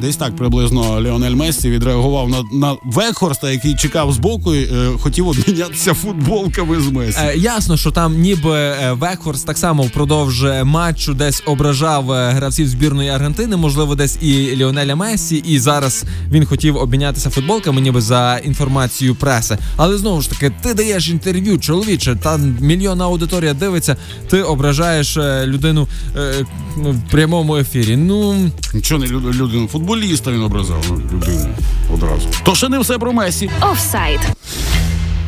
Десь 0.00 0.16
так 0.16 0.36
приблизно 0.36 1.00
Леонель 1.00 1.34
Мессі 1.34 1.70
відреагував 1.70 2.28
на, 2.28 2.42
на 2.52 2.76
Векхорста, 2.84 3.50
який 3.50 3.74
чекав 3.76 4.12
збоку, 4.12 4.54
і 4.54 4.62
е, 4.64 4.90
хотів 5.00 5.28
обмінятися 5.28 5.94
футболками 5.94 6.80
з 6.80 6.88
Месі. 6.88 7.18
Е, 7.22 7.36
ясно, 7.36 7.76
що 7.76 7.90
там 7.90 8.20
ніби 8.20 8.56
е, 8.56 8.92
Векхорст 8.92 9.46
так 9.46 9.58
само 9.58 9.82
впродовж 9.82 10.44
е, 10.44 10.64
матчу 10.64 11.14
десь 11.14 11.42
ображав 11.46 12.12
е, 12.12 12.30
гравців 12.30 12.68
збірної 12.68 13.08
Аргентини, 13.08 13.56
можливо, 13.56 13.94
десь 13.94 14.18
і 14.22 14.56
Ліонеля 14.56 14.96
Месі, 14.96 15.36
і 15.36 15.58
зараз 15.58 16.04
він 16.30 16.44
хотів 16.46 16.76
обмінятися 16.76 17.30
футболками, 17.30 17.80
ніби 17.80 18.00
за 18.00 18.40
інформацією 18.44 19.14
преси. 19.14 19.58
Але 19.76 19.98
знову 19.98 20.20
ж 20.20 20.30
таки, 20.30 20.52
ти 20.62 20.74
даєш 20.74 21.08
інтерв'ю, 21.08 21.58
чоловіче, 21.58 22.16
там 22.22 22.56
мільйонна 22.60 23.04
аудиторія 23.04 23.54
дивиться, 23.54 23.96
ти 24.30 24.42
ображаєш 24.42 25.16
людину 25.44 25.88
е, 26.16 26.44
в 26.76 27.10
прямому 27.10 27.56
ефірі. 27.56 27.96
Ну 27.96 28.50
Нічого 28.74 29.00
не 29.00 29.06
люд- 29.06 29.34
людину, 29.34 29.68
футболіста 29.88 30.32
він 30.32 30.42
образав 30.42 30.84
ну, 30.88 30.96
людину 30.96 31.48
одразу. 31.94 32.28
То 32.44 32.54
ще 32.54 32.68
не 32.68 32.78
все 32.78 32.98
про 32.98 33.12
Месі. 33.12 33.50
Офсайд. 33.72 34.20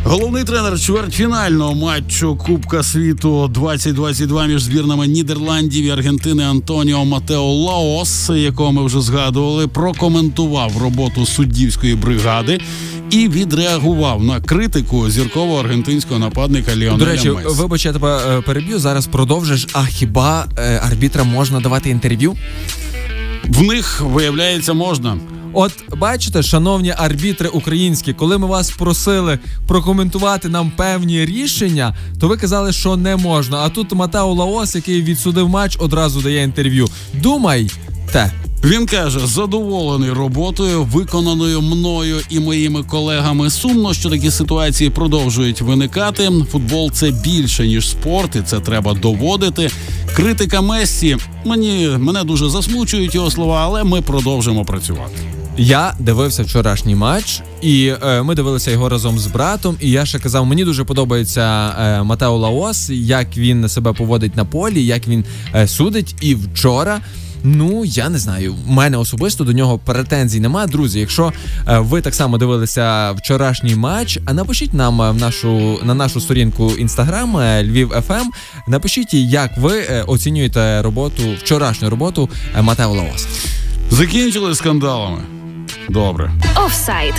Головний 0.05 0.45
тренер 0.45 0.81
чвертьфінального 0.81 1.75
матчу 1.75 2.37
Кубка 2.37 2.83
світу 2.83 3.49
2022 3.49 4.47
між 4.47 4.63
збірнами 4.63 5.07
Нідерландів 5.07 5.85
і 5.85 5.91
Аргентини 5.91 6.45
Антоніо 6.45 7.05
Матео 7.05 7.53
Лаос, 7.53 8.31
якого 8.35 8.73
ми 8.73 8.85
вже 8.85 9.01
згадували, 9.01 9.69
прокоментував 9.69 10.79
роботу 10.83 11.27
суддівської 11.27 11.95
бригади 11.95 12.61
і 13.11 13.29
відреагував 13.29 14.23
на 14.25 14.41
критику 14.41 15.11
зіркового 15.11 15.61
аргентинського 15.61 16.21
нападника 16.21 16.77
Ліонеля 16.77 16.99
до 16.99 17.05
речі, 17.05 17.31
Месі. 17.31 17.49
вибач, 17.49 17.85
я 17.85 17.93
тебе 17.93 18.39
е, 18.39 18.41
переб'ю. 18.41 18.79
Зараз 18.79 19.07
продовжиш. 19.07 19.67
А 19.73 19.85
хіба 19.85 20.47
е, 20.59 20.81
арбітрам 20.87 21.29
можна 21.29 21.61
давати 21.61 21.91
інтерв'ю? 21.91 22.37
В 23.45 23.63
них 23.63 24.01
виявляється 24.01 24.73
можна. 24.73 25.19
От 25.53 25.73
бачите, 25.97 26.43
шановні 26.43 26.95
арбітри 26.97 27.49
українські, 27.49 28.13
коли 28.13 28.39
ми 28.39 28.47
вас 28.47 28.71
просили 28.71 29.39
прокоментувати 29.67 30.49
нам 30.49 30.73
певні 30.77 31.25
рішення, 31.25 31.97
то 32.21 32.29
ви 32.29 32.37
казали, 32.37 32.73
що 32.73 32.97
не 32.97 33.17
можна. 33.17 33.59
А 33.59 33.69
тут 33.69 33.93
Матео 33.93 34.35
Лаос, 34.35 34.75
який 34.75 35.03
відсудив 35.03 35.49
матч, 35.49 35.77
одразу 35.81 36.21
дає 36.21 36.43
інтерв'ю. 36.43 36.89
Думай, 37.15 37.71
те. 38.13 38.33
Він 38.65 38.87
каже, 38.87 39.27
задоволений 39.27 40.11
роботою, 40.11 40.83
виконаною 40.83 41.61
мною 41.61 42.17
і 42.31 42.41
моїми 42.41 42.83
колегами. 42.83 43.51
Сумно, 43.51 43.95
що 43.95 44.11
такі 44.11 44.31
ситуації 44.31 44.91
продовжують 44.91 45.61
виникати. 45.61 46.31
Футбол 46.53 46.91
це 46.93 47.11
більше 47.11 47.67
ніж 47.67 47.91
спорт, 47.91 48.37
і 48.37 48.43
це 48.43 48.61
треба 48.61 48.95
доводити. 48.95 49.71
Критика 50.17 50.61
Мессі 50.61 51.17
мені 51.45 51.89
мене 51.99 52.25
дуже 52.25 52.51
засмучують 52.51 53.15
його 53.15 53.31
слова, 53.31 53.61
але 53.65 53.85
ми 53.85 54.03
продовжимо 54.03 54.65
працювати. 54.65 55.15
Я 55.57 55.95
дивився 55.99 56.43
вчорашній 56.43 56.95
матч, 56.95 57.43
і 57.63 57.93
е, 58.03 58.23
ми 58.23 58.35
дивилися 58.35 58.71
його 58.71 58.89
разом 58.89 59.19
з 59.19 59.27
братом. 59.27 59.77
І 59.81 59.91
я 59.91 60.07
ще 60.07 60.19
казав, 60.19 60.47
мені 60.47 60.65
дуже 60.65 60.85
подобається 60.85 61.75
е, 61.81 62.03
Матео 62.03 62.37
Лаос, 62.37 62.91
як 62.91 63.37
він 63.37 63.69
себе 63.69 63.93
поводить 63.93 64.37
на 64.37 64.45
полі, 64.45 64.87
як 64.87 65.09
він 65.09 65.25
е, 65.55 65.69
судить. 65.69 66.15
І 66.21 66.35
вчора. 66.35 67.01
Ну 67.45 67.85
я 67.85 68.09
не 68.09 68.19
знаю. 68.19 68.55
У 68.69 68.73
мене 68.73 68.97
особисто 68.97 69.45
до 69.45 69.53
нього 69.53 69.79
претензій 69.79 70.41
немає. 70.41 70.67
Друзі, 70.67 71.01
якщо 71.01 71.33
е, 71.69 71.79
ви 71.79 72.01
так 72.01 72.15
само 72.15 72.39
дивилися 72.39 73.13
вчорашній 73.13 73.75
матч, 73.75 74.19
а 74.25 74.33
напишіть 74.33 74.75
нам 74.75 75.03
е, 75.03 75.11
в 75.11 75.17
нашу 75.17 75.81
на 75.83 75.95
нашу 75.95 76.21
сторінку 76.21 76.73
інстаграм 76.79 77.37
Львів 77.63 77.89
ФМ. 78.09 78.31
Напишіть, 78.69 79.15
як 79.15 79.59
ви 79.59 79.79
е, 79.79 80.03
оцінюєте 80.07 80.83
роботу 80.83 81.23
вчорашню 81.39 81.91
роботу 81.91 82.29
е, 82.57 82.63
Матео 82.63 82.95
Лаос. 82.95 83.27
Закінчили 83.91 84.55
скандалами. 84.55 85.23
Добре. 85.89 86.33
Офсайд. 86.67 87.15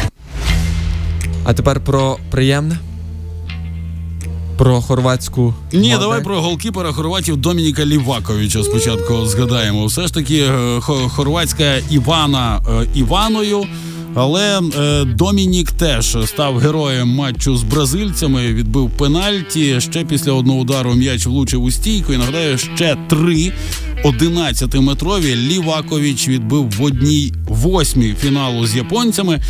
А 1.43 1.53
тепер 1.53 1.79
про 1.79 2.17
приємне. 2.31 2.77
Про 4.61 4.81
хорватську. 4.81 5.53
Ні, 5.73 5.79
модель. 5.79 5.99
давай 5.99 6.23
про 6.23 6.41
голкіпера 6.41 6.91
хорватів 6.91 7.37
Домініка 7.37 7.85
Ліваковича 7.85 8.63
спочатку 8.63 9.25
згадаємо. 9.25 9.85
Все 9.85 10.07
ж 10.07 10.13
таки, 10.13 10.39
е, 10.39 10.79
хорватська 11.09 11.77
Івана 11.91 12.61
е, 12.67 12.87
Іваною. 12.95 13.63
Але 14.15 14.59
е, 14.59 15.05
Домінік 15.05 15.71
теж 15.71 16.17
став 16.25 16.57
героєм 16.57 17.07
матчу 17.07 17.57
з 17.57 17.63
бразильцями. 17.63 18.53
Відбив 18.53 18.89
пенальті. 18.89 19.81
Ще 19.81 20.03
після 20.05 20.31
одного 20.31 20.59
удару 20.59 20.93
м'яч 20.93 21.25
влучив 21.25 21.63
у 21.63 21.71
стійку. 21.71 22.13
І 22.13 22.17
нагадаю, 22.17 22.57
ще 22.57 22.97
три 23.09 23.53
11-метрові 24.03 25.35
Лівакович 25.35 26.27
відбив 26.27 26.69
в 26.77 26.83
одній 26.83 27.33
восьмій 27.47 28.15
фіналу 28.21 28.67
з 28.67 28.75
японцями. 28.75 29.41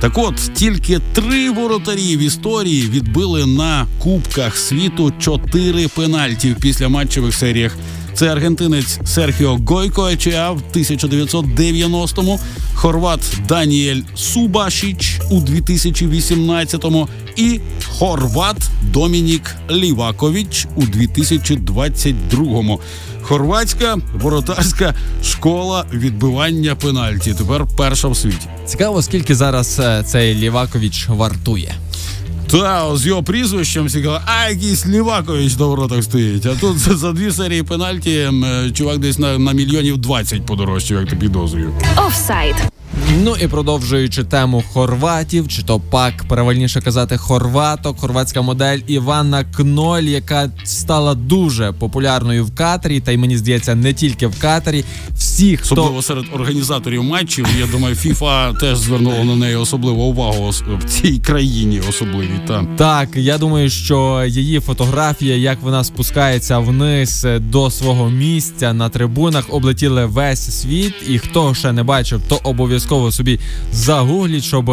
Так 0.00 0.18
от 0.18 0.36
тільки 0.54 1.00
три 1.12 1.50
воротарі 1.50 2.16
в 2.16 2.20
історії 2.20 2.82
відбили 2.82 3.46
на 3.46 3.86
Кубках 3.98 4.56
світу 4.56 5.12
чотири 5.18 5.88
пенальті 5.88 6.52
в 6.52 6.54
післяматчевих 6.54 7.34
серіях. 7.34 7.76
Це 8.14 8.32
аргентинець 8.32 8.98
Серхіо 9.04 9.58
Гойкоечеа 9.66 10.50
в 10.50 10.62
1990-му, 10.74 12.40
хорват 12.74 13.20
Даніель 13.48 14.00
Субашіч 14.14 15.20
у 15.30 15.40
2018-му 15.40 17.08
і 17.36 17.60
хорват 17.98 18.56
Домінік 18.92 19.56
Лівакович 19.70 20.66
у 20.76 20.82
2022-му. 20.82 22.80
Хорватська 23.30 23.98
воротарська 24.14 24.94
школа 25.24 25.84
відбивання 25.92 26.74
пенальті. 26.74 27.34
Тепер 27.38 27.66
перша 27.76 28.08
в 28.08 28.16
світі. 28.16 28.46
Цікаво, 28.66 29.02
скільки 29.02 29.34
зараз 29.34 29.80
е, 29.80 30.02
цей 30.06 30.34
Лівакович 30.34 31.08
вартує. 31.08 31.74
Та 32.50 32.96
з 32.96 33.06
його 33.06 33.22
прізвищем 33.22 33.86
всі 33.86 34.02
казали, 34.02 34.20
а 34.26 34.48
якийсь 34.48 34.86
Лівакович 34.86 35.56
на 35.58 35.66
воротах 35.66 36.04
стоїть. 36.04 36.46
А 36.46 36.54
тут 36.54 36.78
за 36.78 37.12
дві 37.12 37.32
серії 37.32 37.62
пенальті 37.62 38.10
е, 38.10 38.70
чувак 38.74 38.98
десь 38.98 39.18
на, 39.18 39.38
на 39.38 39.52
мільйонів 39.52 39.98
20 39.98 40.46
подорожчав, 40.46 41.00
як 41.00 41.08
ти 41.08 41.16
підозрюю. 41.16 41.74
Офсайд. 42.06 42.56
Ну 43.18 43.36
і 43.42 43.48
продовжуючи 43.48 44.24
тему 44.24 44.64
хорватів, 44.72 45.48
чи 45.48 45.62
то 45.62 45.80
пак 45.80 46.24
правильніше 46.28 46.80
казати 46.80 47.16
хорваток, 47.16 48.00
хорватська 48.00 48.42
модель 48.42 48.78
Івана 48.86 49.44
Кноль, 49.56 50.02
яка 50.02 50.50
стала 50.64 51.14
дуже 51.14 51.72
популярною 51.72 52.44
в 52.44 52.54
Катарі, 52.54 53.00
та 53.00 53.12
й 53.12 53.16
мені 53.16 53.36
здається, 53.36 53.74
не 53.74 53.92
тільки 53.92 54.26
в 54.26 54.40
Катарі. 54.40 54.84
Всі, 55.14 55.56
хто 55.56 55.74
Особливо 55.74 56.02
серед 56.02 56.24
організаторів 56.34 57.04
матчів, 57.04 57.46
я 57.60 57.66
думаю, 57.66 57.94
ФІФА 57.94 58.52
теж 58.52 58.78
звернула 58.78 59.24
на 59.24 59.36
неї 59.36 59.56
особливу 59.56 60.02
увагу 60.02 60.50
в 60.78 60.84
цій 60.84 61.18
країні 61.18 61.80
особливій. 61.88 62.40
Та. 62.48 62.64
Так, 62.76 63.08
я 63.16 63.38
думаю, 63.38 63.70
що 63.70 64.24
її 64.28 64.60
фотографія, 64.60 65.36
як 65.36 65.62
вона 65.62 65.84
спускається 65.84 66.58
вниз 66.58 67.24
е, 67.24 67.38
до 67.38 67.70
свого 67.70 68.10
місця 68.10 68.72
на 68.72 68.88
трибунах, 68.88 69.44
облетіли 69.48 70.06
весь 70.06 70.60
світ. 70.60 70.94
І 71.08 71.18
хто 71.18 71.54
ще 71.54 71.72
не 71.72 71.82
бачив, 71.82 72.22
то 72.28 72.40
обов'язково 72.44 72.99
собі 73.12 73.40
загугліть, 73.72 74.44
щоб 74.44 74.70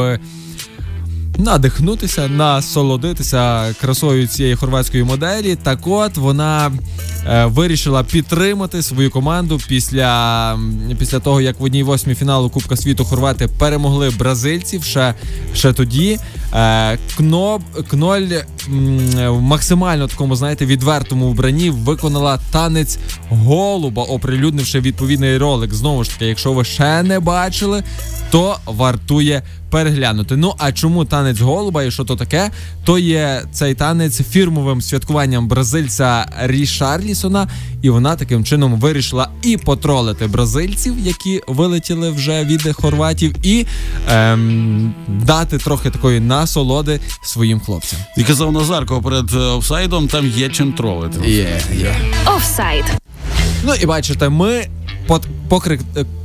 надихнутися, 1.37 2.27
насолодитися 2.27 3.73
красою 3.81 4.27
цієї 4.27 4.55
хорватської 4.55 5.03
моделі. 5.03 5.55
Так 5.63 5.79
от 5.87 6.17
вона 6.17 6.71
е, 7.27 7.45
вирішила 7.45 8.03
підтримати 8.03 8.83
свою 8.83 9.11
команду 9.11 9.59
після, 9.67 10.59
після 10.99 11.19
того, 11.19 11.41
як 11.41 11.59
в 11.59 11.63
одній 11.63 11.83
восьмій 11.83 12.15
фіналу 12.15 12.49
Кубка 12.49 12.75
світу 12.77 13.05
хорвати 13.05 13.47
перемогли 13.47 14.09
бразильців 14.09 14.83
ще, 14.83 15.13
ще 15.53 15.73
тоді. 15.73 16.19
Е, 16.53 16.97
Кноб, 17.17 17.61
Кноль 17.89 18.27
в 19.27 19.41
максимально 19.41 20.07
такому, 20.07 20.35
знаєте, 20.35 20.65
відвертому 20.65 21.29
вбранні 21.29 21.69
виконала 21.69 22.39
танець 22.51 22.97
голуба, 23.29 24.03
оприлюднивши 24.03 24.79
відповідний 24.79 25.37
ролик. 25.37 25.73
Знову 25.73 26.03
ж 26.03 26.09
таки, 26.09 26.25
якщо 26.25 26.53
ви 26.53 26.63
ще 26.63 27.03
не 27.03 27.19
бачили, 27.19 27.83
то 28.31 28.57
вартує 28.65 29.43
переглянути. 29.69 30.35
Ну 30.35 30.53
а 30.57 30.71
чому 30.71 31.05
танець 31.05 31.39
голуба 31.39 31.83
і 31.83 31.91
що 31.91 32.03
то 32.03 32.15
таке? 32.15 32.51
То 32.83 32.99
є 32.99 33.41
цей 33.51 33.75
танець 33.75 34.21
фірмовим 34.21 34.81
святкуванням 34.81 35.47
бразильця 35.47 36.25
Рішарлісона, 36.41 37.47
і 37.81 37.89
вона 37.89 38.15
таким 38.15 38.45
чином 38.45 38.79
вирішила 38.79 39.29
і 39.41 39.57
потролити 39.57 40.27
бразильців, 40.27 40.93
які 40.99 41.41
вилетіли 41.47 42.09
вже 42.09 42.43
від 42.45 42.75
хорватів, 42.75 43.35
і 43.43 43.65
ем, 44.09 44.93
дати 45.07 45.57
трохи 45.57 45.89
такої 45.89 46.19
насолоди 46.19 46.99
своїм 47.23 47.59
хлопцям. 47.59 47.99
І 48.17 48.23
казав 48.23 48.51
Назарко 48.51 49.01
перед 49.01 49.33
е, 49.33 49.37
офсайдом, 49.37 50.07
там 50.07 50.27
є 50.27 50.49
чим 50.49 50.73
тролити. 50.73 51.29
Є, 51.29 51.61
є. 51.77 51.95
Офсайд. 52.35 52.85
Ну 53.63 53.73
і 53.81 53.85
бачите, 53.85 54.29
ми 54.29 54.67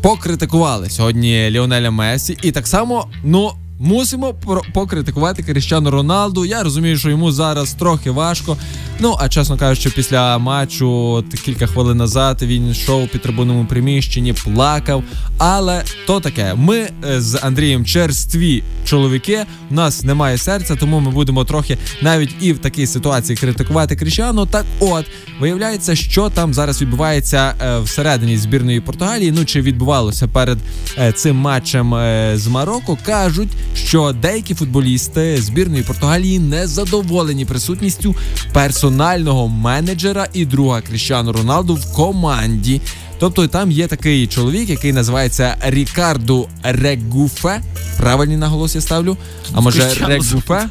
покритикували 0.03 0.91
сьогодні 0.91 1.51
Ліонеля 1.51 1.91
Месі, 1.91 2.39
і 2.43 2.53
так 2.53 2.67
само, 2.67 3.07
ну. 3.25 3.53
Мусимо 3.85 4.35
покритикувати 4.73 5.43
Кріщану 5.43 5.91
Роналду. 5.91 6.45
Я 6.45 6.63
розумію, 6.63 6.99
що 6.99 7.11
йому 7.11 7.33
зараз 7.33 7.73
трохи 7.73 8.11
важко. 8.11 8.57
Ну 9.01 9.17
а 9.21 9.29
чесно 9.29 9.57
кажучи, 9.57 9.91
після 9.91 10.39
матчу 10.39 11.25
кілька 11.45 11.67
хвилин 11.67 11.97
назад 11.97 12.43
він 12.43 12.71
йшов 12.71 13.09
під 13.09 13.23
трибунному 13.23 13.65
приміщенні, 13.65 14.33
плакав. 14.33 15.03
Але 15.39 15.83
то 16.07 16.21
таке. 16.21 16.55
Ми 16.55 16.79
е, 16.79 17.21
з 17.21 17.39
Андрієм 17.43 17.85
черстві 17.85 18.63
чоловіки. 18.85 19.45
У 19.71 19.75
нас 19.75 20.03
немає 20.03 20.39
серця, 20.39 20.77
тому 20.77 21.01
ми 21.01 21.11
будемо 21.11 21.45
трохи 21.45 21.79
навіть 22.03 22.31
і 22.41 22.53
в 22.53 22.59
такій 22.59 22.87
ситуації 22.87 23.37
критикувати 23.37 23.97
Кріщану. 23.97 24.47
Так, 24.47 24.65
от 24.81 25.07
виявляється, 25.41 25.95
що 25.95 26.31
там 26.31 26.55
зараз 26.55 26.83
відбувається 26.83 27.55
е, 27.63 27.79
всередині 27.79 28.37
збірної 28.37 28.81
Португалії. 28.81 29.33
Ну 29.33 29.45
чи 29.45 29.61
відбувалося 29.61 30.29
перед 30.29 30.59
е, 30.99 31.13
цим 31.13 31.37
матчем 31.37 31.95
з 32.35 32.47
Марокко, 32.47 32.99
кажуть, 33.07 33.49
що 33.75 34.13
деякі 34.13 34.55
футболісти 34.55 35.37
збірної 35.37 35.83
Португалії 35.83 36.39
не 36.39 36.67
задоволені 36.67 37.45
присутністю 37.45 38.15
персонального 38.53 39.49
менеджера 39.49 40.29
і 40.33 40.47
друга 40.47 40.81
Кріщану 40.81 41.33
Роналду 41.33 41.75
в 41.75 41.93
команді. 41.93 42.81
Тобто 43.23 43.49
там 43.49 43.71
є 43.71 43.87
такий 43.87 44.27
чоловік, 44.27 44.71
який 44.71 44.93
називається 44.93 45.57
Рікарду 45.61 46.49
Регуфе. 46.63 47.61
Правильний 47.97 48.37
наголос 48.37 48.75
я 48.75 48.81
ставлю. 48.81 49.17
А 49.53 49.61
може 49.61 49.95
Регуфе? 50.07 50.69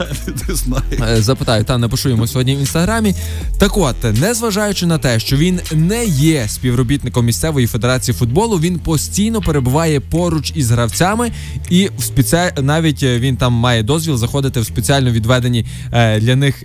Не 0.48 0.56
знаю. 0.56 0.84
Е, 1.18 1.22
Запитаю, 1.22 1.64
та 1.64 1.78
напишу 1.78 2.10
йому 2.10 2.28
сьогодні 2.28 2.56
в 2.56 2.60
інстаграмі. 2.60 3.16
Так 3.58 3.78
от, 3.78 3.96
незважаючи 4.04 4.86
на 4.86 4.98
те, 4.98 5.20
що 5.20 5.38
він 5.38 5.60
не 5.72 6.06
є 6.06 6.46
співробітником 6.48 7.26
місцевої 7.26 7.68
федерації 7.68 8.16
футболу, 8.16 8.60
він 8.60 8.80
постійно 8.80 9.42
перебуває 9.42 10.00
поруч 10.00 10.52
із 10.56 10.72
гравцями, 10.72 11.32
і 11.70 11.90
в 11.98 12.04
спеці... 12.04 12.38
навіть 12.62 13.04
е, 13.04 13.20
він 13.20 13.38
там 13.38 13.54
має 13.54 13.84
дозвіл 13.84 14.18
заходити 14.18 14.60
в 14.60 14.66
спеціально 14.66 15.12
відведені 15.12 15.66
е, 15.92 16.20
для 16.20 16.36
них 16.36 16.64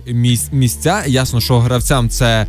місця. 0.51 1.03
Ясно, 1.07 1.41
що 1.41 1.59
гравцям 1.59 2.09
це. 2.09 2.47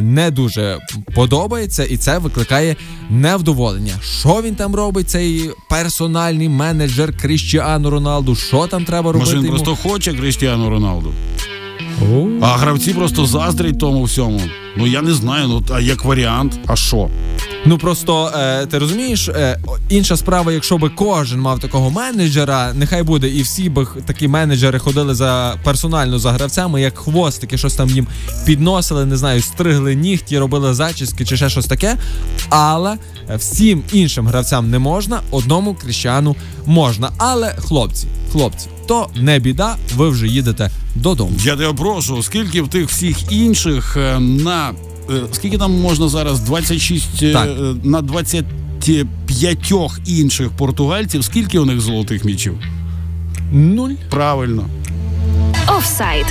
Не 0.00 0.30
дуже 0.30 0.78
подобається, 1.14 1.84
і 1.84 1.96
це 1.96 2.18
викликає 2.18 2.63
невдоволення. 3.10 3.94
Що 4.20 4.42
він 4.42 4.54
там 4.54 4.74
робить? 4.74 5.10
Цей 5.10 5.50
персональний 5.70 6.48
менеджер 6.48 7.16
Кріщіану 7.18 7.90
Роналду. 7.90 8.36
Що 8.36 8.66
там 8.66 8.84
треба 8.84 9.12
робити? 9.12 9.30
Може, 9.30 9.36
він 9.38 9.44
йому? 9.44 9.64
просто 9.64 9.88
хоче 9.88 10.12
Кріштіану 10.14 10.70
Роналду. 10.70 11.12
А 12.40 12.46
гравці 12.46 12.94
просто 12.94 13.26
заздрять 13.26 13.78
тому 13.78 14.02
всьому. 14.02 14.40
Ну 14.76 14.86
я 14.86 15.02
не 15.02 15.12
знаю, 15.14 15.48
ну 15.48 15.62
а 15.70 15.80
як 15.80 16.04
варіант, 16.04 16.58
а 16.66 16.76
що? 16.76 17.08
Ну 17.66 17.78
просто 17.78 18.32
е, 18.36 18.66
ти 18.66 18.78
розумієш, 18.78 19.28
е, 19.28 19.58
інша 19.88 20.16
справа, 20.16 20.52
якщо 20.52 20.78
би 20.78 20.90
кожен 20.90 21.40
мав 21.40 21.60
такого 21.60 21.90
менеджера, 21.90 22.72
нехай 22.74 23.02
буде, 23.02 23.28
і 23.28 23.42
всі 23.42 23.68
би 23.68 23.86
такі 24.06 24.28
менеджери 24.28 24.78
ходили 24.78 25.14
за 25.14 25.54
персонально 25.64 26.18
за 26.18 26.32
гравцями, 26.32 26.80
як 26.80 26.98
хвостики, 26.98 27.58
щось 27.58 27.74
там 27.74 27.88
їм 27.88 28.06
підносили, 28.46 29.06
не 29.06 29.16
знаю, 29.16 29.42
стригли 29.42 29.94
нігті, 29.94 30.38
робили 30.38 30.74
зачіски 30.74 31.24
чи 31.24 31.36
ще 31.36 31.48
щось 31.48 31.66
таке. 31.66 31.96
Але 32.48 32.98
е, 33.30 33.36
всім 33.36 33.82
іншим 33.92 34.26
гравцям 34.26 34.70
не 34.70 34.78
можна, 34.78 35.20
одному 35.30 35.74
кріщану 35.74 36.36
можна. 36.66 37.10
Але 37.18 37.54
хлопці, 37.58 38.06
хлопці, 38.32 38.66
то 38.86 39.08
не 39.16 39.38
біда, 39.38 39.76
ви 39.96 40.08
вже 40.08 40.26
їдете 40.28 40.70
додому. 40.94 41.32
Я 41.38 41.56
тебе 41.56 41.72
прошу, 41.72 42.22
скільки 42.22 42.62
в 42.62 42.68
тих 42.68 42.88
всіх 42.88 43.32
інших 43.32 43.96
е, 43.96 44.20
на 44.20 44.72
скільки 45.32 45.58
там 45.58 45.72
можна 45.80 46.08
зараз? 46.08 46.40
26 46.40 47.22
е, 47.22 47.32
Так. 47.32 47.48
е, 47.48 47.74
на 47.84 48.02
25 48.02 49.72
інших 50.06 50.50
португальців, 50.50 51.24
скільки 51.24 51.58
у 51.58 51.64
них 51.64 51.80
золотих 51.80 52.24
м'ячів? 52.24 52.54
Нуль. 53.52 53.90
Правильно. 54.10 54.64
Офсайд. 55.78 56.26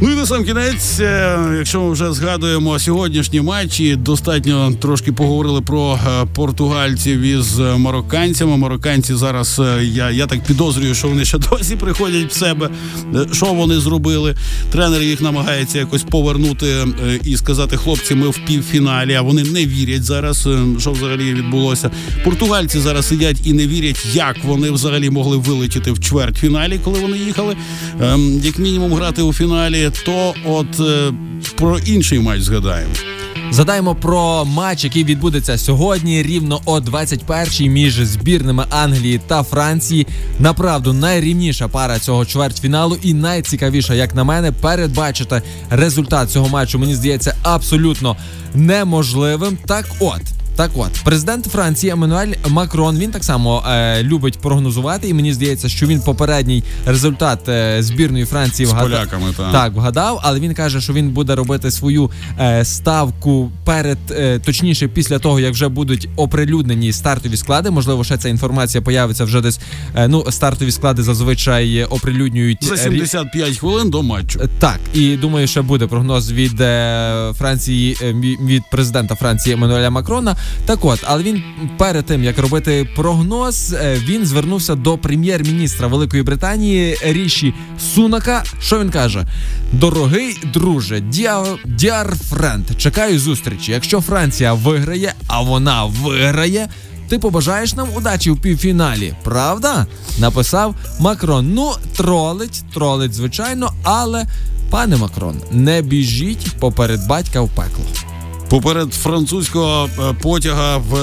Ну 0.00 0.10
і 0.10 0.14
на 0.14 0.26
сам 0.26 0.44
кінець, 0.44 1.00
е, 1.00 1.38
якщо 1.58 1.80
ми 1.80 1.90
вже 1.90 2.12
згадуємо 2.12 2.78
сьогоднішні 2.78 3.40
матчі, 3.40 3.96
достатньо 3.96 4.72
трошки 4.80 5.12
поговорили 5.12 5.60
про 5.60 5.98
е, 6.06 6.26
португальців 6.34 7.20
із 7.20 7.60
е, 7.60 7.76
марокканцями. 7.76 8.56
Марокканці 8.56 9.14
зараз 9.14 9.60
я, 9.82 10.10
я 10.10 10.26
так 10.26 10.44
підозрюю, 10.44 10.94
що 10.94 11.08
вони 11.08 11.24
ще 11.24 11.38
досі 11.50 11.76
приходять 11.76 12.32
в 12.32 12.38
себе. 12.38 12.70
Що 13.32 13.46
вони 13.46 13.80
зробили? 13.80 14.36
Тренер 14.72 15.02
їх 15.02 15.20
намагається 15.20 15.78
якось 15.78 16.02
повернути 16.02 16.86
і 17.22 17.36
сказати, 17.36 17.76
хлопці, 17.76 18.14
ми 18.14 18.28
в 18.28 18.38
півфіналі. 18.46 19.14
А 19.14 19.22
вони 19.22 19.42
не 19.42 19.66
вірять 19.66 20.04
зараз, 20.04 20.48
що 20.78 20.92
взагалі 20.92 21.34
відбулося. 21.34 21.90
Португальці 22.24 22.80
зараз 22.80 23.08
сидять 23.08 23.36
і 23.44 23.52
не 23.52 23.66
вірять, 23.66 24.06
як 24.14 24.36
вони 24.44 24.70
взагалі 24.70 25.10
могли 25.10 25.36
вилетіти 25.36 25.92
в 25.92 26.00
чвертьфіналі, 26.00 26.80
коли 26.84 27.00
вони 27.00 27.18
їхали. 27.18 27.56
Ем, 28.00 28.40
як 28.44 28.58
мінімум 28.58 28.94
грати 28.94 29.22
у 29.22 29.32
фіналі, 29.32 29.85
то 29.90 30.34
от 30.44 30.80
е, 30.80 31.12
про 31.56 31.78
інший 31.78 32.18
матч 32.18 32.40
згадаємо. 32.40 32.92
Згадаємо 33.50 33.94
про 33.94 34.44
матч, 34.44 34.84
який 34.84 35.04
відбудеться 35.04 35.58
сьогодні, 35.58 36.22
рівно 36.22 36.60
о 36.64 36.78
21-й 36.78 37.68
між 37.68 37.94
збірними 37.94 38.64
Англії 38.70 39.20
та 39.26 39.42
Франції. 39.42 40.06
Направду 40.38 40.92
найрівніша 40.92 41.68
пара 41.68 41.98
цього 41.98 42.24
чвертьфіналу 42.24 42.98
і 43.02 43.14
найцікавіша, 43.14 43.94
як 43.94 44.14
на 44.14 44.24
мене, 44.24 44.52
передбачити 44.52 45.42
результат 45.70 46.30
цього 46.30 46.48
матчу. 46.48 46.78
Мені 46.78 46.94
здається 46.94 47.34
абсолютно 47.42 48.16
неможливим. 48.54 49.58
Так, 49.66 49.86
от. 50.00 50.35
Так 50.56 50.70
от, 50.76 50.90
президент 51.04 51.46
Франції 51.46 51.92
Еммануель 51.92 52.32
Макрон 52.48 52.98
він 52.98 53.10
так 53.10 53.24
само 53.24 53.64
е, 53.68 54.02
любить 54.02 54.38
прогнозувати, 54.38 55.08
і 55.08 55.14
мені 55.14 55.32
здається, 55.32 55.68
що 55.68 55.86
він 55.86 56.00
попередній 56.00 56.64
результат 56.86 57.48
е, 57.48 57.82
збірної 57.82 58.24
Франції 58.24 58.66
З 58.66 58.70
вгадав. 58.70 58.90
поляками, 58.90 59.26
так. 59.36 59.52
Так, 59.52 59.72
вгадав, 59.72 60.20
але 60.22 60.40
він 60.40 60.54
каже, 60.54 60.80
що 60.80 60.92
він 60.92 61.10
буде 61.10 61.34
робити 61.34 61.70
свою 61.70 62.10
е, 62.40 62.64
ставку 62.64 63.50
перед, 63.64 63.98
е, 64.10 64.38
точніше, 64.38 64.88
після 64.88 65.18
того, 65.18 65.40
як 65.40 65.52
вже 65.52 65.68
будуть 65.68 66.08
оприлюднені 66.16 66.92
стартові 66.92 67.36
склади. 67.36 67.70
Можливо, 67.70 68.04
ще 68.04 68.16
ця 68.18 68.28
інформація 68.28 68.82
появиться 68.82 69.24
вже 69.24 69.40
десь. 69.40 69.60
Е, 69.96 70.08
ну, 70.08 70.24
стартові 70.30 70.70
склади 70.70 71.02
зазвичай 71.02 71.84
оприлюднюють 71.84 72.64
За 72.64 72.74
е, 72.74 72.78
75 72.78 73.58
хвилин 73.58 73.90
до 73.90 74.02
матчу. 74.02 74.40
Так, 74.58 74.80
і 74.94 75.16
думаю, 75.16 75.46
що 75.46 75.62
буде 75.62 75.86
прогноз 75.86 76.32
від 76.32 76.60
е, 76.60 77.32
Франції 77.38 77.96
е, 78.02 78.12
від 78.46 78.62
президента 78.70 79.14
Франції 79.14 79.54
Еммануеля 79.54 79.90
Макрона. 79.90 80.36
Так 80.66 80.84
от, 80.84 81.00
але 81.04 81.22
він 81.22 81.42
перед 81.78 82.06
тим 82.06 82.24
як 82.24 82.38
робити 82.38 82.88
прогноз, 82.96 83.72
е, 83.72 83.96
він 84.08 84.26
звернувся 84.26 84.74
до 84.74 84.98
прем'єр-міністра 84.98 85.86
Великої 85.86 86.22
Британії 86.22 86.98
Ріші 87.02 87.54
Сунака. 87.94 88.44
Що 88.60 88.80
він 88.80 88.90
каже? 88.90 89.26
Дорогий 89.72 90.38
друже, 90.52 91.00
dear 91.66 92.16
friend, 92.16 92.64
чекаю 92.76 93.18
зустрічі. 93.18 93.72
Якщо 93.72 94.00
Франція 94.00 94.52
виграє, 94.52 95.14
а 95.26 95.42
вона 95.42 95.84
виграє. 95.84 96.68
Ти 97.08 97.18
побажаєш 97.18 97.74
нам 97.74 97.88
удачі 97.96 98.30
у 98.30 98.36
півфіналі, 98.36 99.14
правда? 99.24 99.86
Написав 100.18 100.74
Макрон. 101.00 101.54
Ну, 101.54 101.72
тролить, 101.96 102.64
тролить, 102.74 103.14
звичайно, 103.14 103.72
але 103.82 104.26
пане 104.70 104.96
Макрон, 104.96 105.36
не 105.50 105.82
біжіть 105.82 106.52
поперед 106.60 107.06
батька 107.08 107.40
в 107.40 107.48
пекло. 107.48 107.84
Поперед 108.48 108.94
французького 108.94 109.88
е, 109.98 110.12
потяга 110.22 110.76
в 110.76 110.94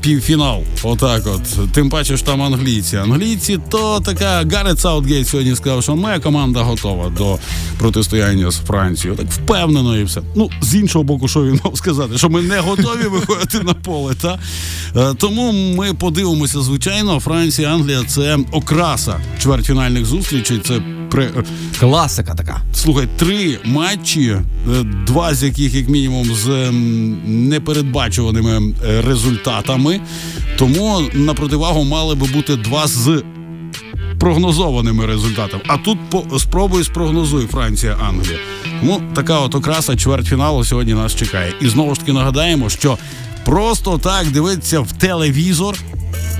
півфінал. 0.00 0.62
Отак, 0.82 1.22
от. 1.26 1.72
Тим 1.72 1.90
паче 1.90 2.16
ж 2.16 2.24
там 2.24 2.42
англійці. 2.42 2.96
Англійці 2.96 3.58
то 3.68 4.00
така 4.00 4.44
Гарет 4.52 4.80
Саутгейт 4.80 5.28
сьогодні 5.28 5.56
сказав, 5.56 5.82
що 5.82 5.96
моя 5.96 6.18
команда 6.20 6.62
готова 6.62 7.08
до 7.08 7.38
протистояння 7.78 8.50
з 8.50 8.56
Францією. 8.56 9.18
Так 9.18 9.26
впевнено 9.30 9.96
і 9.98 10.04
все. 10.04 10.20
Ну, 10.36 10.50
з 10.60 10.74
іншого 10.74 11.04
боку, 11.04 11.28
що 11.28 11.44
він 11.44 11.60
мав 11.64 11.76
сказати, 11.76 12.18
що 12.18 12.28
ми 12.28 12.42
не 12.42 12.60
готові 12.60 13.02
виходити 13.10 13.60
на 13.60 13.74
поле. 13.74 14.14
Та? 14.22 14.38
Е, 14.96 15.14
Тому 15.14 15.52
ми 15.52 15.94
подивимося, 15.94 16.60
звичайно, 16.60 17.20
Франція, 17.20 17.74
Англія 17.74 18.04
це 18.06 18.38
окраса 18.52 19.20
чвертьфінальних 19.42 20.06
зустрічей. 20.06 20.58
Це 20.58 20.80
при 21.10 21.30
Класика 21.80 22.34
така. 22.34 22.60
Слухай, 22.74 23.08
три 23.16 23.58
матчі, 23.64 24.30
е, 24.30 24.42
два 25.06 25.34
з 25.34 25.42
яких, 25.42 25.74
як 25.74 25.88
мінімум, 25.88 26.24
з 26.34 26.70
непередбачуваними 27.26 28.74
е, 28.86 29.00
результатами. 29.00 30.00
Тому 30.58 31.00
на 31.14 31.34
противагу 31.34 31.84
мали 31.84 32.14
би 32.14 32.26
бути 32.26 32.56
два 32.56 32.86
з 32.86 33.22
прогнозованими 34.18 35.06
результатами. 35.06 35.62
А 35.66 35.76
тут 35.76 35.98
по 36.10 36.38
спробуй 36.38 36.84
спрогнозуй 36.84 37.46
Франція, 37.46 37.96
Англія. 38.08 38.38
Тому 38.80 39.02
така 39.14 39.40
от 39.40 39.54
окраса 39.54 39.96
чвертьфіналу 39.96 40.64
сьогодні 40.64 40.94
нас 40.94 41.14
чекає. 41.14 41.52
І 41.60 41.68
знову 41.68 41.94
ж 41.94 42.00
таки 42.00 42.12
нагадаємо, 42.12 42.70
що 42.70 42.98
просто 43.44 43.98
так 43.98 44.26
дивитися 44.30 44.80
в 44.80 44.92
телевізор 44.92 45.78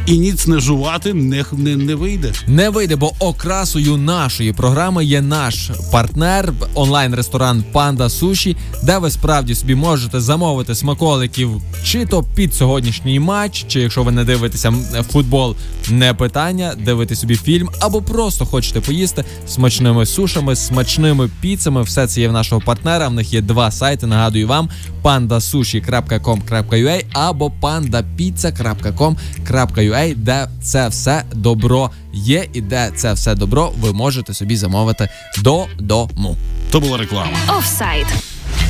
і 0.07 0.19
ніц 0.19 0.47
не 0.47 0.61
жувати 0.61 1.15
не, 1.15 1.45
не, 1.53 1.77
не 1.77 1.95
вийде. 1.95 2.33
Не 2.47 2.71
вийде, 2.71 2.97
бо 2.97 3.13
окрасою 3.19 3.97
нашої 3.97 4.53
програми 4.53 5.05
є 5.05 5.23
наш 5.23 5.71
партнер, 5.93 6.53
онлайн-ресторан 6.75 7.65
Панда 7.73 8.09
Суші, 8.09 8.57
де 8.83 8.99
ви 8.99 9.11
справді 9.11 9.55
собі 9.55 9.75
можете 9.75 10.21
замовити 10.21 10.75
смаколиків 10.75 11.51
чи 11.85 12.07
то 12.07 12.23
під 12.23 12.55
сьогоднішній 12.55 13.21
матч, 13.21 13.65
чи 13.69 13.81
якщо 13.81 14.03
ви 14.03 14.13
не 14.13 14.25
дивитеся 14.25 14.73
футбол, 15.13 15.57
не 15.91 16.15
питання, 16.15 16.75
дивити 16.85 17.17
собі 17.17 17.37
фільм, 17.37 17.69
або 17.81 18.03
просто 18.03 18.47
хочете 18.47 18.81
поїсти 18.81 19.25
смачними 19.47 20.07
сушами, 20.07 20.57
смачними 20.57 21.31
піцами. 21.41 21.83
Все 21.83 22.07
це 22.07 22.21
є 22.21 22.29
в 22.29 22.33
нашого 22.33 22.61
партнера. 22.61 23.09
В 23.09 23.13
них 23.13 23.33
є 23.33 23.41
два 23.41 23.71
сайти. 23.71 24.07
Нагадую 24.07 24.49
вам: 24.49 24.69
pandasushi.com.ua 25.09 27.05
або 27.13 27.53
pandapizza.com.ua, 27.63 30.15
де 30.15 30.49
це 30.63 30.89
все 30.89 31.25
добро 31.35 31.91
є, 32.13 32.47
і 32.53 32.61
де 32.61 32.91
це 32.97 33.13
все 33.13 33.35
добро 33.35 33.73
ви 33.81 33.93
можете 33.93 34.35
собі 34.35 34.57
замовити 34.57 35.09
додому. 35.39 36.37
То 36.71 36.81
була 36.81 36.99
реклама. 36.99 37.31
Офсайд. 37.59 38.07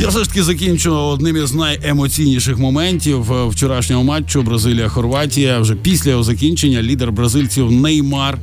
Я 0.00 0.08
все 0.08 0.18
ж 0.18 0.28
таки 0.28 0.42
закінчу 0.42 0.94
одним 0.94 1.36
із 1.36 1.54
найемоційніших 1.54 2.58
моментів 2.58 3.32
е, 3.32 3.44
вчорашнього 3.44 4.04
матчу 4.04 4.42
Бразилія-Хорватія. 4.42 5.58
Вже 5.58 5.74
після 5.74 6.10
його 6.10 6.22
закінчення 6.22 6.82
лідер 6.82 7.12
бразильців 7.12 7.72
Неймар 7.72 8.38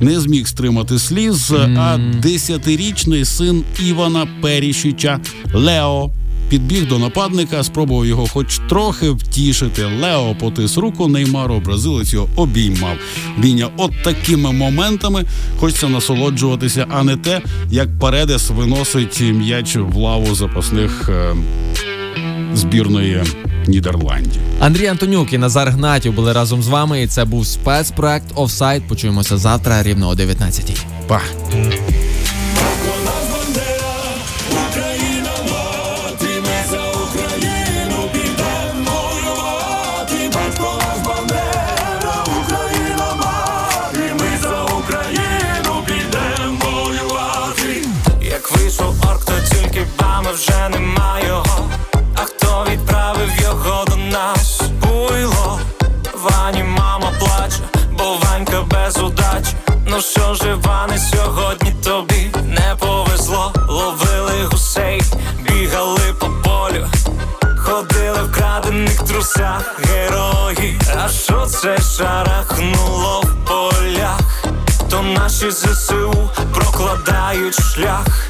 не 0.00 0.20
зміг 0.20 0.46
стримати 0.46 0.98
сліз. 0.98 1.52
А 1.78 1.98
десятирічний 2.22 3.24
син 3.24 3.64
Івана 3.80 4.28
Перішіча 4.42 5.20
Лео. 5.54 6.10
Підбіг 6.50 6.88
до 6.88 6.98
нападника, 6.98 7.64
спробував 7.64 8.06
його 8.06 8.26
хоч 8.26 8.60
трохи 8.68 9.10
втішити. 9.10 9.84
Лео 9.84 10.34
потис 10.40 10.76
руку 10.76 11.08
Неймару, 11.08 11.60
бразилець 11.60 12.12
його 12.12 12.28
обіймав. 12.36 12.96
Бійня, 13.38 13.68
от 13.76 13.92
такими 14.04 14.52
моментами 14.52 15.24
хочеться 15.60 15.88
насолоджуватися, 15.88 16.86
а 16.90 17.02
не 17.02 17.16
те, 17.16 17.40
як 17.70 17.98
Паредес 17.98 18.50
виносить 18.50 19.20
м'яч 19.20 19.76
в 19.76 19.96
лаву 19.96 20.34
запасних 20.34 21.08
е, 21.08 21.34
збірної 22.54 23.22
Нідерландів. 23.66 24.40
Андрій 24.60 24.86
Антонюк 24.86 25.32
і 25.32 25.38
Назар 25.38 25.70
Гнатів 25.70 26.12
були 26.12 26.32
разом 26.32 26.62
з 26.62 26.68
вами. 26.68 27.02
І 27.02 27.06
це 27.06 27.24
був 27.24 27.46
спецпроект 27.46 28.26
Офсайд. 28.34 28.82
Почуємося 28.88 29.38
завтра 29.38 29.82
рівно 29.82 30.08
о 30.08 30.14
19-й. 30.14 30.76
Па! 31.06 31.20
То 74.90 75.02
наші 75.02 75.50
ЗСУ 75.50 76.30
прокладають 76.54 77.60
шлях. 77.60 78.28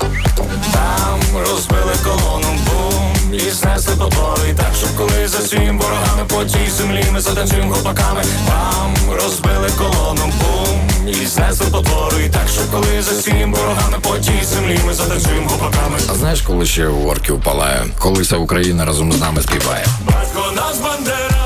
Там 0.72 1.20
розбили 1.50 1.92
колону, 2.04 2.48
бум, 2.66 3.34
і 3.34 3.50
знесли 3.50 3.96
побори. 3.96 4.54
Так, 4.56 4.70
щоб 4.78 4.88
коли 4.96 5.28
за 5.28 5.38
всім 5.38 5.78
ворогами 5.78 6.24
по 6.28 6.44
тій 6.44 6.70
землі 6.70 7.04
ми 7.12 7.20
затанцюємо 7.20 7.74
гопаками. 7.74 8.22
Там 8.48 8.94
розбили 9.14 9.68
колону, 9.78 10.22
бум, 10.40 11.08
і 11.08 11.26
знесли 11.26 11.66
потвори. 11.66 12.28
Так, 12.32 12.48
щоб 12.52 12.70
коли 12.70 13.02
за 13.02 13.20
всім 13.20 13.54
ворогами 13.54 13.98
по 14.02 14.18
тій 14.18 14.44
землі 14.44 14.80
ми 14.86 14.94
затанцюємо 14.94 15.48
гопаками. 15.48 15.98
А 16.10 16.14
знаєш, 16.14 16.40
коли 16.42 16.66
ще 16.66 16.88
у 16.88 17.08
орків 17.08 17.40
палає, 17.44 17.86
коли 17.98 18.22
вся 18.22 18.36
Україна 18.36 18.84
разом 18.84 19.12
з 19.12 19.20
нами 19.20 19.42
співає. 19.42 19.86
Батько 20.06 20.52
наш 20.56 20.76
бандера, 20.76 21.39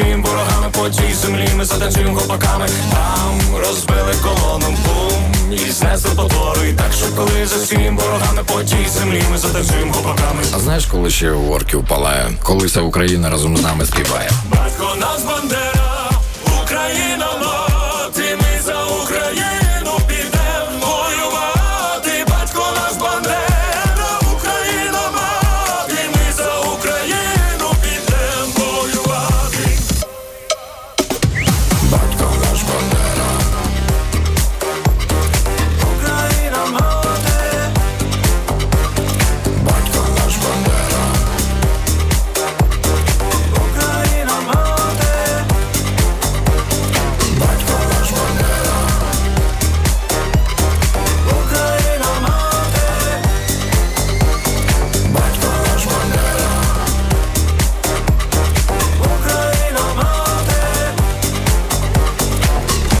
всім 0.00 0.22
ворогами 0.22 0.66
по 0.72 0.88
тій 0.88 1.14
землі 1.14 1.48
ми 1.56 1.64
затанцюємо 1.64 2.18
хлопаками 2.18 2.66
Там 2.90 3.56
розбили 3.60 4.14
колону, 4.22 4.66
бум, 4.66 5.52
і 5.52 5.70
знесли 5.70 6.10
потвори. 6.16 6.72
Так, 6.72 6.92
що 6.92 7.06
коли 7.16 7.46
за 7.46 7.56
всім 7.56 7.96
ворогами 7.96 8.44
по 8.46 8.62
тій 8.62 8.88
землі 8.88 9.22
ми 9.30 9.38
затанцюємо 9.38 9.92
хлопаками 9.92 10.42
А 10.54 10.58
знаєш, 10.58 10.86
коли 10.86 11.10
ще 11.10 11.30
у 11.32 11.52
орків 11.52 11.84
палає, 11.88 12.32
коли 12.42 12.66
вся 12.66 12.80
Україна 12.80 13.30
разом 13.30 13.56
з 13.56 13.62
нами 13.62 13.86
співає. 13.86 14.30
Батько 14.50 14.94
нас 15.00 15.24
бандера, 15.24 15.79